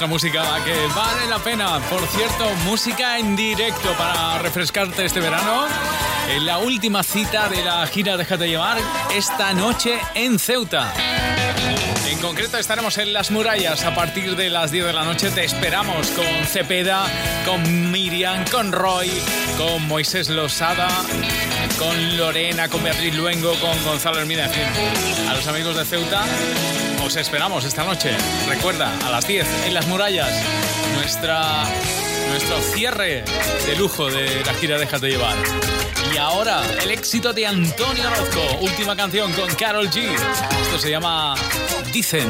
nuestra 0.00 0.06
música 0.06 0.64
que 0.64 0.86
vale 0.94 1.26
la 1.26 1.38
pena. 1.40 1.78
Por 1.90 2.00
cierto, 2.06 2.54
música 2.64 3.18
en 3.18 3.36
directo 3.36 3.92
para 3.98 4.38
refrescarte 4.38 5.04
este 5.04 5.20
verano. 5.20 5.66
En 6.30 6.46
la 6.46 6.58
última 6.58 7.02
cita 7.02 7.50
de 7.50 7.62
la 7.62 7.86
gira 7.86 8.16
Déjate 8.16 8.48
llevar 8.48 8.78
esta 9.14 9.52
noche 9.52 9.98
en 10.14 10.38
Ceuta. 10.38 10.94
En 12.08 12.18
concreto 12.18 12.56
estaremos 12.56 12.96
en 12.96 13.12
Las 13.12 13.30
Murallas 13.30 13.84
a 13.84 13.94
partir 13.94 14.36
de 14.36 14.48
las 14.48 14.70
10 14.70 14.86
de 14.86 14.92
la 14.94 15.04
noche. 15.04 15.30
Te 15.30 15.44
esperamos 15.44 16.08
con 16.12 16.46
Cepeda, 16.46 17.04
con 17.44 17.90
Miriam, 17.90 18.46
con 18.50 18.72
Roy, 18.72 19.10
con 19.58 19.86
Moisés 19.86 20.30
Losada, 20.30 20.88
con 21.80 22.16
Lorena, 22.18 22.68
con 22.68 22.84
Beatriz 22.84 23.14
Luengo, 23.16 23.54
con 23.54 23.82
Gonzalo 23.84 24.20
Hermida. 24.20 24.48
Fin, 24.48 24.62
a 25.28 25.34
los 25.34 25.46
amigos 25.48 25.74
de 25.74 25.84
Ceuta 25.84 26.22
os 27.04 27.16
esperamos 27.16 27.64
esta 27.64 27.82
noche. 27.82 28.10
Recuerda, 28.46 28.94
a 29.04 29.10
las 29.10 29.26
10 29.26 29.48
en 29.66 29.74
Las 29.74 29.86
Murallas, 29.88 30.30
nuestra, 30.94 31.64
nuestro 32.28 32.60
cierre 32.60 33.24
de 33.66 33.76
lujo 33.76 34.10
de 34.10 34.44
la 34.44 34.54
gira 34.54 34.78
Déjate 34.78 35.08
llevar. 35.08 35.36
Y 36.14 36.18
ahora, 36.18 36.62
el 36.82 36.90
éxito 36.90 37.32
de 37.32 37.46
Antonio 37.46 38.08
Orozco, 38.08 38.58
última 38.60 38.94
canción 38.94 39.32
con 39.32 39.52
Carol 39.54 39.88
G. 39.90 40.10
Esto 40.62 40.78
se 40.78 40.90
llama 40.90 41.34
Dicen. 41.92 42.28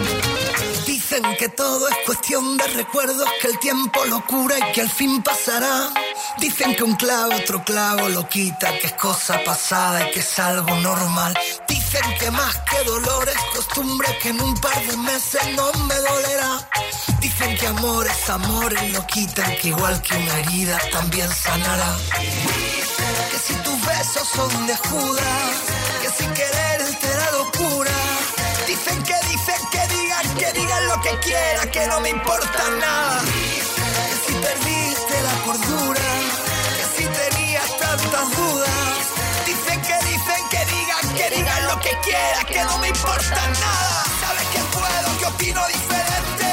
Dicen 0.87 1.00
que 1.39 1.49
todo 1.49 1.89
es 1.89 1.97
cuestión 2.07 2.57
de 2.57 2.67
recuerdos, 2.69 3.29
que 3.41 3.49
el 3.49 3.59
tiempo 3.59 4.05
lo 4.05 4.25
cura 4.27 4.55
y 4.59 4.73
que 4.73 4.83
al 4.83 4.91
fin 4.91 5.21
pasará. 5.25 5.93
Dicen 6.39 6.77
que 6.77 6.85
un 6.85 6.95
clavo 6.95 7.35
otro 7.35 7.65
clavo 7.65 8.09
lo 8.09 8.29
quita, 8.29 8.79
que 8.79 8.87
es 8.87 8.93
cosa 8.93 9.41
pasada 9.45 10.07
y 10.07 10.13
que 10.13 10.21
es 10.21 10.39
algo 10.39 10.73
normal. 10.77 11.37
Dicen 11.67 12.03
que 12.21 12.31
más 12.31 12.57
que 12.59 12.85
dolor 12.85 13.29
es 13.29 13.57
costumbre, 13.57 14.07
que 14.23 14.29
en 14.29 14.41
un 14.41 14.55
par 14.61 14.87
de 14.87 14.97
meses 14.99 15.43
no 15.57 15.73
me 15.85 15.97
dolerá. 15.97 16.69
Dicen 17.21 17.57
que 17.57 17.67
amor 17.67 18.07
es 18.07 18.31
amor 18.31 18.73
y 18.73 18.89
lo 18.91 19.05
quitan, 19.09 19.57
que 19.57 19.69
igual 19.69 20.01
que 20.03 20.17
una 20.17 20.39
herida 20.39 20.79
también 20.93 21.29
sanará. 21.29 21.97
Que 23.33 23.39
si 23.39 23.55
tus 23.65 23.85
besos 23.85 24.29
son 24.29 24.67
de 24.69 24.77
Judas, 24.77 25.57
que 26.03 26.23
sin 26.23 26.33
querer 26.35 26.99
te 27.01 27.09
da 27.09 27.31
locura. 27.33 27.91
Dicen 28.69 29.03
que 29.03 29.15
dicen 29.29 29.61
que 29.73 29.90
que 30.41 30.53
digan 30.53 30.89
lo 30.89 31.01
que 31.03 31.11
quieran, 31.19 31.69
que 31.71 31.87
no 31.87 32.01
me 32.01 32.09
importa 32.09 32.63
nada. 32.81 33.21
Que 34.07 34.15
si 34.25 34.33
perdiste 34.47 35.15
la 35.29 35.35
cordura, 35.45 36.01
que 36.77 36.85
si 36.97 37.05
tenías 37.21 37.69
tantas 37.79 38.27
dudas. 38.37 39.03
Dicen 39.45 39.79
que 39.83 39.97
dicen 40.11 40.43
que 40.53 40.63
digan, 40.75 41.05
que 41.19 41.37
digan 41.37 41.67
lo 41.69 41.79
que 41.81 41.93
quieran, 42.07 42.47
que 42.47 42.65
no 42.65 42.79
me 42.79 42.89
importa 42.89 43.41
nada. 43.67 44.05
Sabes 44.23 44.47
que 44.55 44.61
puedo, 44.77 45.19
que 45.19 45.27
opino 45.27 45.61
diferente, 45.77 46.49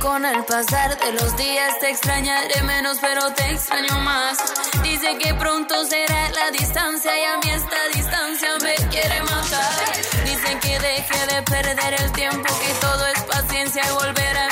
con 0.00 0.24
el 0.24 0.44
pasar 0.44 0.98
de 0.98 1.12
los 1.12 1.36
días 1.36 1.78
te 1.80 1.90
extrañaré 1.90 2.62
menos, 2.62 2.98
pero 3.00 3.32
te 3.32 3.50
extraño 3.52 3.98
más. 4.00 4.38
Dice 4.82 5.16
que 5.18 5.34
pronto 5.34 5.84
será 5.84 6.30
la 6.30 6.50
distancia 6.50 7.12
y 7.16 7.24
a 7.24 7.36
mí 7.38 7.50
esta 7.50 7.88
distancia 7.94 8.48
me 8.62 8.74
quiere 8.88 9.22
matar. 9.22 9.72
Dicen 10.24 10.60
que 10.60 10.78
deje 10.78 11.26
de 11.34 11.42
perder 11.42 11.94
el 12.02 12.12
tiempo, 12.12 12.48
que 12.60 12.74
todo 12.80 13.06
es 13.06 13.22
paciencia 13.24 13.82
y 13.86 13.92
volver 13.92 14.38
a 14.38 14.47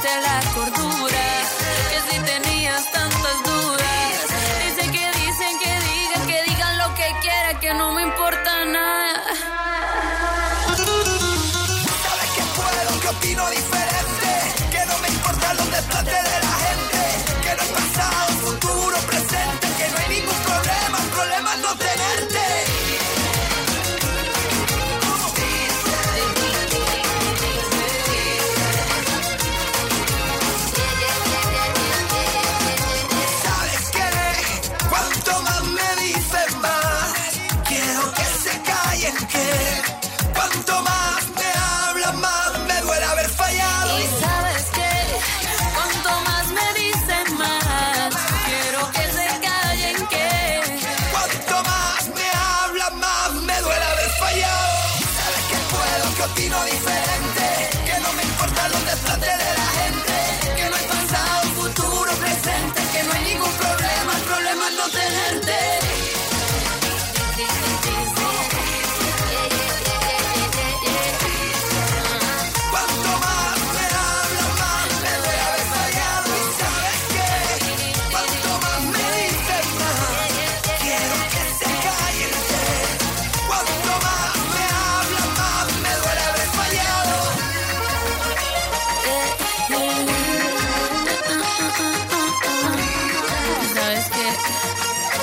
perdiste 0.00 0.20
la 0.20 0.40
cordura, 0.54 0.87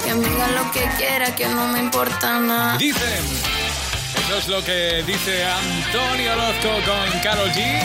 que 0.05 0.13
me 0.13 0.29
digan 0.29 0.55
lo 0.55 0.71
que 0.71 0.87
quiera, 0.97 1.35
que 1.35 1.47
no 1.47 1.67
me 1.67 1.79
importa 1.79 2.39
nada. 2.39 2.77
Dicen. 2.77 3.25
Eso 4.25 4.37
es 4.37 4.47
lo 4.47 4.63
que 4.63 5.03
dice 5.05 5.43
Antonio 5.45 6.33
Orozco 6.33 6.69
con 6.85 7.19
Carol 7.21 7.49
G. 7.51 7.81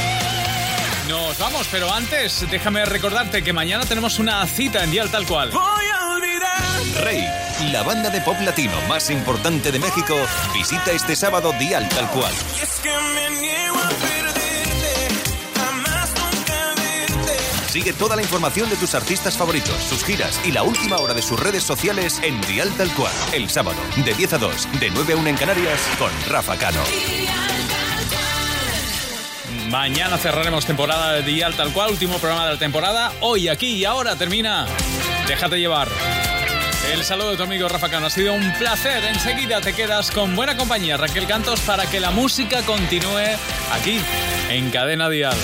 Nos 1.08 1.38
vamos, 1.38 1.66
pero 1.70 1.92
antes 1.92 2.46
déjame 2.50 2.84
recordarte 2.84 3.42
que 3.42 3.52
mañana 3.52 3.84
tenemos 3.84 4.18
una 4.18 4.46
cita 4.46 4.84
en 4.84 4.90
Dial 4.90 5.10
Tal 5.10 5.26
Cual. 5.26 5.50
Voy 5.50 5.84
a 5.92 6.08
olvidar. 6.14 7.04
Rey, 7.04 7.26
la 7.72 7.82
banda 7.82 8.10
de 8.10 8.20
pop 8.20 8.36
latino 8.40 8.80
más 8.88 9.10
importante 9.10 9.72
de 9.72 9.78
México, 9.78 10.16
visita 10.54 10.92
este 10.92 11.16
sábado 11.16 11.52
Dial 11.58 11.88
Tal 11.88 12.08
Cual. 12.10 12.32
Y 12.56 12.62
es 12.62 12.80
que 12.80 12.90
me 12.90 13.40
niego 13.40 13.76
a 13.76 14.19
Sigue 17.70 17.92
toda 17.92 18.16
la 18.16 18.22
información 18.22 18.68
de 18.68 18.74
tus 18.74 18.96
artistas 18.96 19.36
favoritos, 19.36 19.76
sus 19.84 20.04
giras 20.04 20.40
y 20.44 20.50
la 20.50 20.64
última 20.64 20.96
hora 20.96 21.14
de 21.14 21.22
sus 21.22 21.38
redes 21.38 21.62
sociales 21.62 22.20
en 22.24 22.40
Dial 22.40 22.68
Tal 22.76 22.92
Cual. 22.94 23.12
El 23.32 23.48
sábado, 23.48 23.78
de 24.04 24.12
10 24.12 24.32
a 24.32 24.38
2, 24.38 24.80
de 24.80 24.90
9 24.90 25.12
a 25.12 25.16
1 25.16 25.28
en 25.28 25.36
Canarias, 25.36 25.80
con 25.96 26.10
Rafa 26.28 26.56
Cano. 26.56 26.80
Mañana 29.68 30.18
cerraremos 30.18 30.66
temporada 30.66 31.12
de 31.12 31.22
Dial 31.22 31.54
Tal 31.54 31.72
Cual, 31.72 31.92
último 31.92 32.18
programa 32.18 32.46
de 32.46 32.54
la 32.54 32.58
temporada. 32.58 33.12
Hoy, 33.20 33.46
aquí 33.46 33.76
y 33.76 33.84
ahora 33.84 34.16
termina. 34.16 34.66
Déjate 35.28 35.60
llevar. 35.60 35.86
El 36.92 37.04
saludo 37.04 37.30
de 37.30 37.36
tu 37.36 37.44
amigo 37.44 37.68
Rafa 37.68 37.88
Cano. 37.88 38.06
Ha 38.06 38.10
sido 38.10 38.34
un 38.34 38.52
placer. 38.54 39.04
Enseguida 39.04 39.60
te 39.60 39.74
quedas 39.74 40.10
con 40.10 40.34
buena 40.34 40.56
compañía, 40.56 40.96
Raquel 40.96 41.28
Cantos, 41.28 41.60
para 41.60 41.86
que 41.86 42.00
la 42.00 42.10
música 42.10 42.62
continúe 42.62 43.38
aquí, 43.70 44.00
en 44.48 44.72
Cadena 44.72 45.08
Dial. 45.08 45.36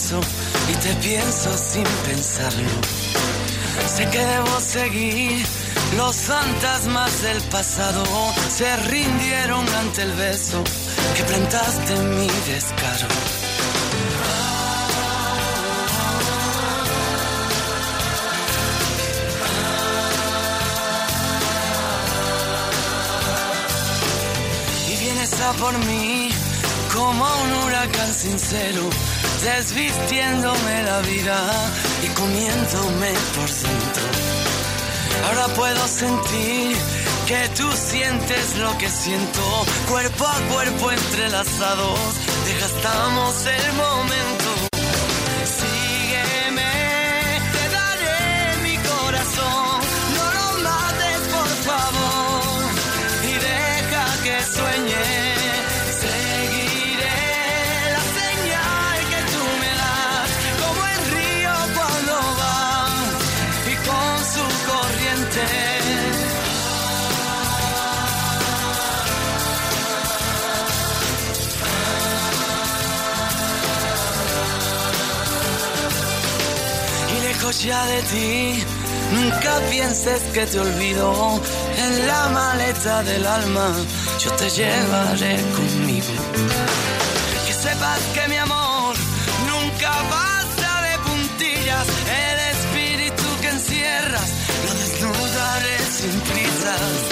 Y 0.00 0.74
te 0.76 0.94
pienso 0.94 1.50
sin 1.58 1.84
pensarlo. 2.06 2.70
Sé 3.86 4.08
que 4.08 4.18
debo 4.18 4.60
seguir. 4.60 5.46
Los 5.96 6.16
fantasmas 6.16 7.22
del 7.22 7.42
pasado 7.42 8.02
se 8.48 8.76
rindieron 8.76 9.68
ante 9.68 10.02
el 10.02 10.12
beso 10.12 10.64
que 11.16 11.24
plantaste 11.24 11.96
mi 11.96 12.28
descaro. 12.50 13.08
y 24.88 24.96
vienes 24.96 25.40
a 25.40 25.52
por 25.52 25.78
mí 25.86 26.29
como 27.00 27.24
un 27.24 27.52
huracán 27.64 28.12
sincero, 28.12 28.82
desvistiéndome 29.42 30.82
la 30.82 31.00
vida 31.00 31.38
y 32.04 32.08
comiéndome 32.08 33.12
por 33.34 33.48
dentro. 33.48 34.06
Ahora 35.26 35.46
puedo 35.54 35.82
sentir 35.88 36.76
que 37.26 37.48
tú 37.56 37.66
sientes 37.72 38.56
lo 38.58 38.76
que 38.76 38.88
siento, 38.90 39.44
cuerpo 39.88 40.26
a 40.26 40.38
cuerpo 40.52 40.90
entrelazados, 40.90 42.00
desgastamos 42.44 43.46
el 43.46 43.72
momento. 43.84 44.39
Ya 77.58 77.84
de 77.86 78.02
ti. 78.02 78.64
Nunca 79.12 79.58
pienses 79.70 80.22
que 80.32 80.46
te 80.46 80.60
olvido. 80.60 81.40
En 81.76 82.06
la 82.06 82.28
maleta 82.28 83.02
del 83.02 83.26
alma 83.26 83.74
yo 84.18 84.30
te 84.32 84.48
llevaré 84.50 85.36
conmigo. 85.56 86.14
Que 87.46 87.52
sepas 87.52 88.00
que 88.14 88.28
mi 88.28 88.36
amor 88.36 88.94
nunca 89.50 89.90
pasa 90.08 90.70
de 90.86 90.98
puntillas. 91.08 91.86
El 92.24 92.38
espíritu 92.54 93.24
que 93.40 93.48
encierras 93.48 94.30
lo 94.64 94.74
desnudaré 94.74 95.78
sin 95.90 96.20
prisas. 96.20 97.09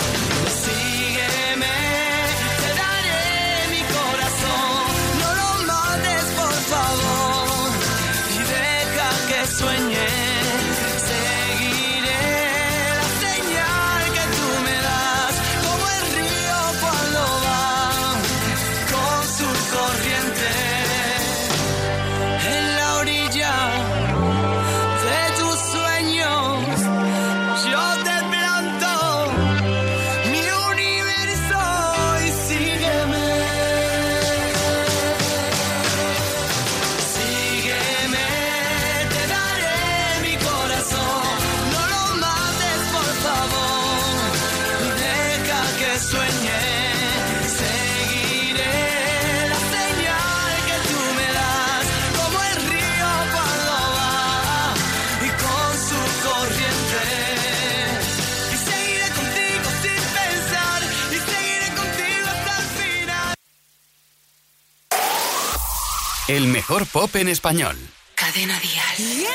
Pop 66.89 67.15
en 67.17 67.29
español. 67.29 67.77
Cadena 68.15 68.59
Dial. 68.61 69.29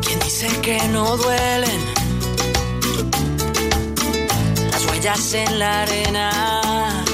¿Quién 0.00 0.18
dice 0.20 0.48
que 0.62 0.78
no 0.88 1.16
duelen? 1.16 1.80
Las 4.70 4.86
huellas 4.86 5.34
en 5.34 5.58
la 5.58 5.82
arena. 5.82 7.04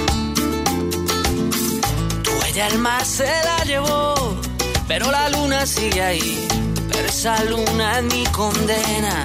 Tu 2.23 2.31
huella 2.31 2.67
el 2.69 2.79
mar 2.79 3.05
se 3.05 3.27
la 3.27 3.65
llevó, 3.65 4.41
pero 4.87 5.11
la 5.11 5.29
luna 5.31 5.67
sigue 5.67 6.03
ahí. 6.03 6.49
Pero 6.91 7.09
esa 7.09 7.45
luna 7.45 7.99
es 7.99 8.05
mi 8.05 8.25
condena. 8.27 9.25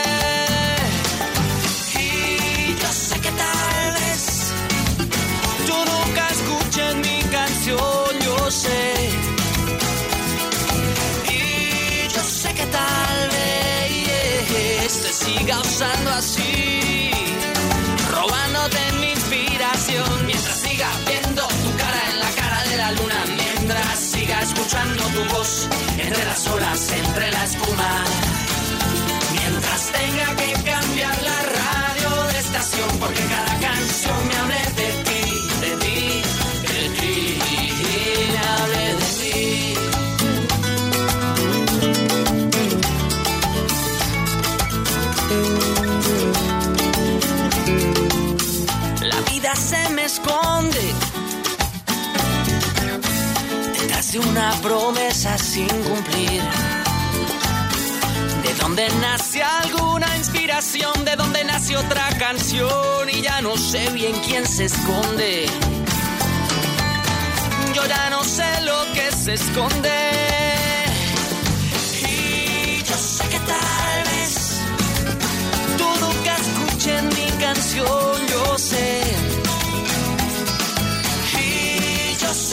Siga 15.23 15.59
usando 15.59 16.09
así 16.11 17.11
robándote 18.11 18.79
mi 18.99 19.11
inspiración. 19.11 20.25
Mientras 20.25 20.57
siga 20.57 20.89
viendo 21.07 21.43
tu 21.63 21.69
cara 21.77 22.01
en 22.11 22.19
la 22.19 22.31
cara 22.41 22.63
de 22.69 22.77
la 22.77 22.91
luna 22.91 23.19
mientras 23.41 23.99
siga 23.99 24.41
escuchando 24.41 25.03
tu 25.15 25.23
voz 25.35 25.67
entre 25.97 26.25
las 26.25 26.47
olas 26.47 26.91
entre 26.91 27.31
la 27.31 27.43
espuma. 27.43 27.91
Mientras 29.37 29.81
tenga 29.99 30.27
que 30.39 30.53
cambiar 30.71 31.17
la 31.29 31.39
radio 31.59 32.09
de 32.31 32.39
estación 32.39 32.89
porque 32.99 33.23
cada 33.35 33.50
esconde 50.13 50.93
detrás 53.79 54.11
de 54.11 54.19
una 54.19 54.51
promesa 54.61 55.37
sin 55.37 55.67
cumplir. 55.67 56.41
De 58.43 58.53
donde 58.61 58.89
nace 58.99 59.41
alguna 59.41 60.07
inspiración, 60.17 61.05
de 61.05 61.15
donde 61.15 61.43
nace 61.45 61.77
otra 61.77 62.09
canción 62.19 63.09
y 63.09 63.21
ya 63.21 63.41
no 63.41 63.55
sé 63.55 63.89
bien 63.91 64.15
quién 64.25 64.45
se 64.45 64.65
esconde. 64.65 65.45
Yo 67.73 67.85
ya 67.85 68.09
no 68.09 68.23
sé 68.23 68.49
lo 68.61 68.79
que 68.93 69.11
se 69.23 69.33
esconde. 69.35 69.99
Y 72.09 72.83
yo 72.83 72.97
sé 72.97 73.23
que 73.29 73.39
tal 73.39 73.97
vez 74.11 74.33
tú 75.77 75.87
nunca 76.03 76.35
escuches 76.45 77.03
mi 77.03 77.27
canción, 77.45 78.30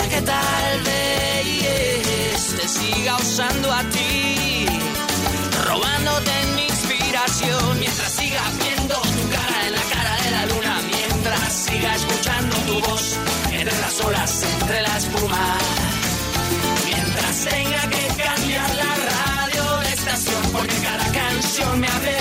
que 0.07 0.23
tal 0.23 0.83
vez 0.83 2.57
te 2.57 2.69
siga 2.69 3.17
usando 3.17 3.73
a 3.73 3.83
ti, 3.85 4.67
robándote 5.67 6.33
mi 6.55 6.63
inspiración. 6.67 7.81
Mientras 7.81 8.13
sigas 8.13 8.59
viendo 8.59 8.95
tu 8.95 9.29
cara 9.31 9.67
en 9.67 9.73
la 9.73 9.83
cara 9.93 10.17
de 10.23 10.31
la 10.31 10.47
luna, 10.47 10.81
mientras 10.87 11.53
siga 11.53 11.95
escuchando 11.97 12.57
tu 12.69 12.81
voz 12.81 13.17
entre 13.51 13.79
las 13.81 14.01
olas, 14.01 14.45
entre 14.61 14.83
la 14.83 14.97
espuma, 14.99 15.59
mientras 16.85 17.45
tenga 17.45 17.83
que 17.91 18.23
cambiar 18.23 18.75
la 18.77 18.95
radio 19.13 19.79
de 19.81 19.89
estación 19.89 20.43
porque 20.53 20.77
cada 20.77 21.13
canción 21.13 21.81
me 21.81 21.89
abre 21.89 22.18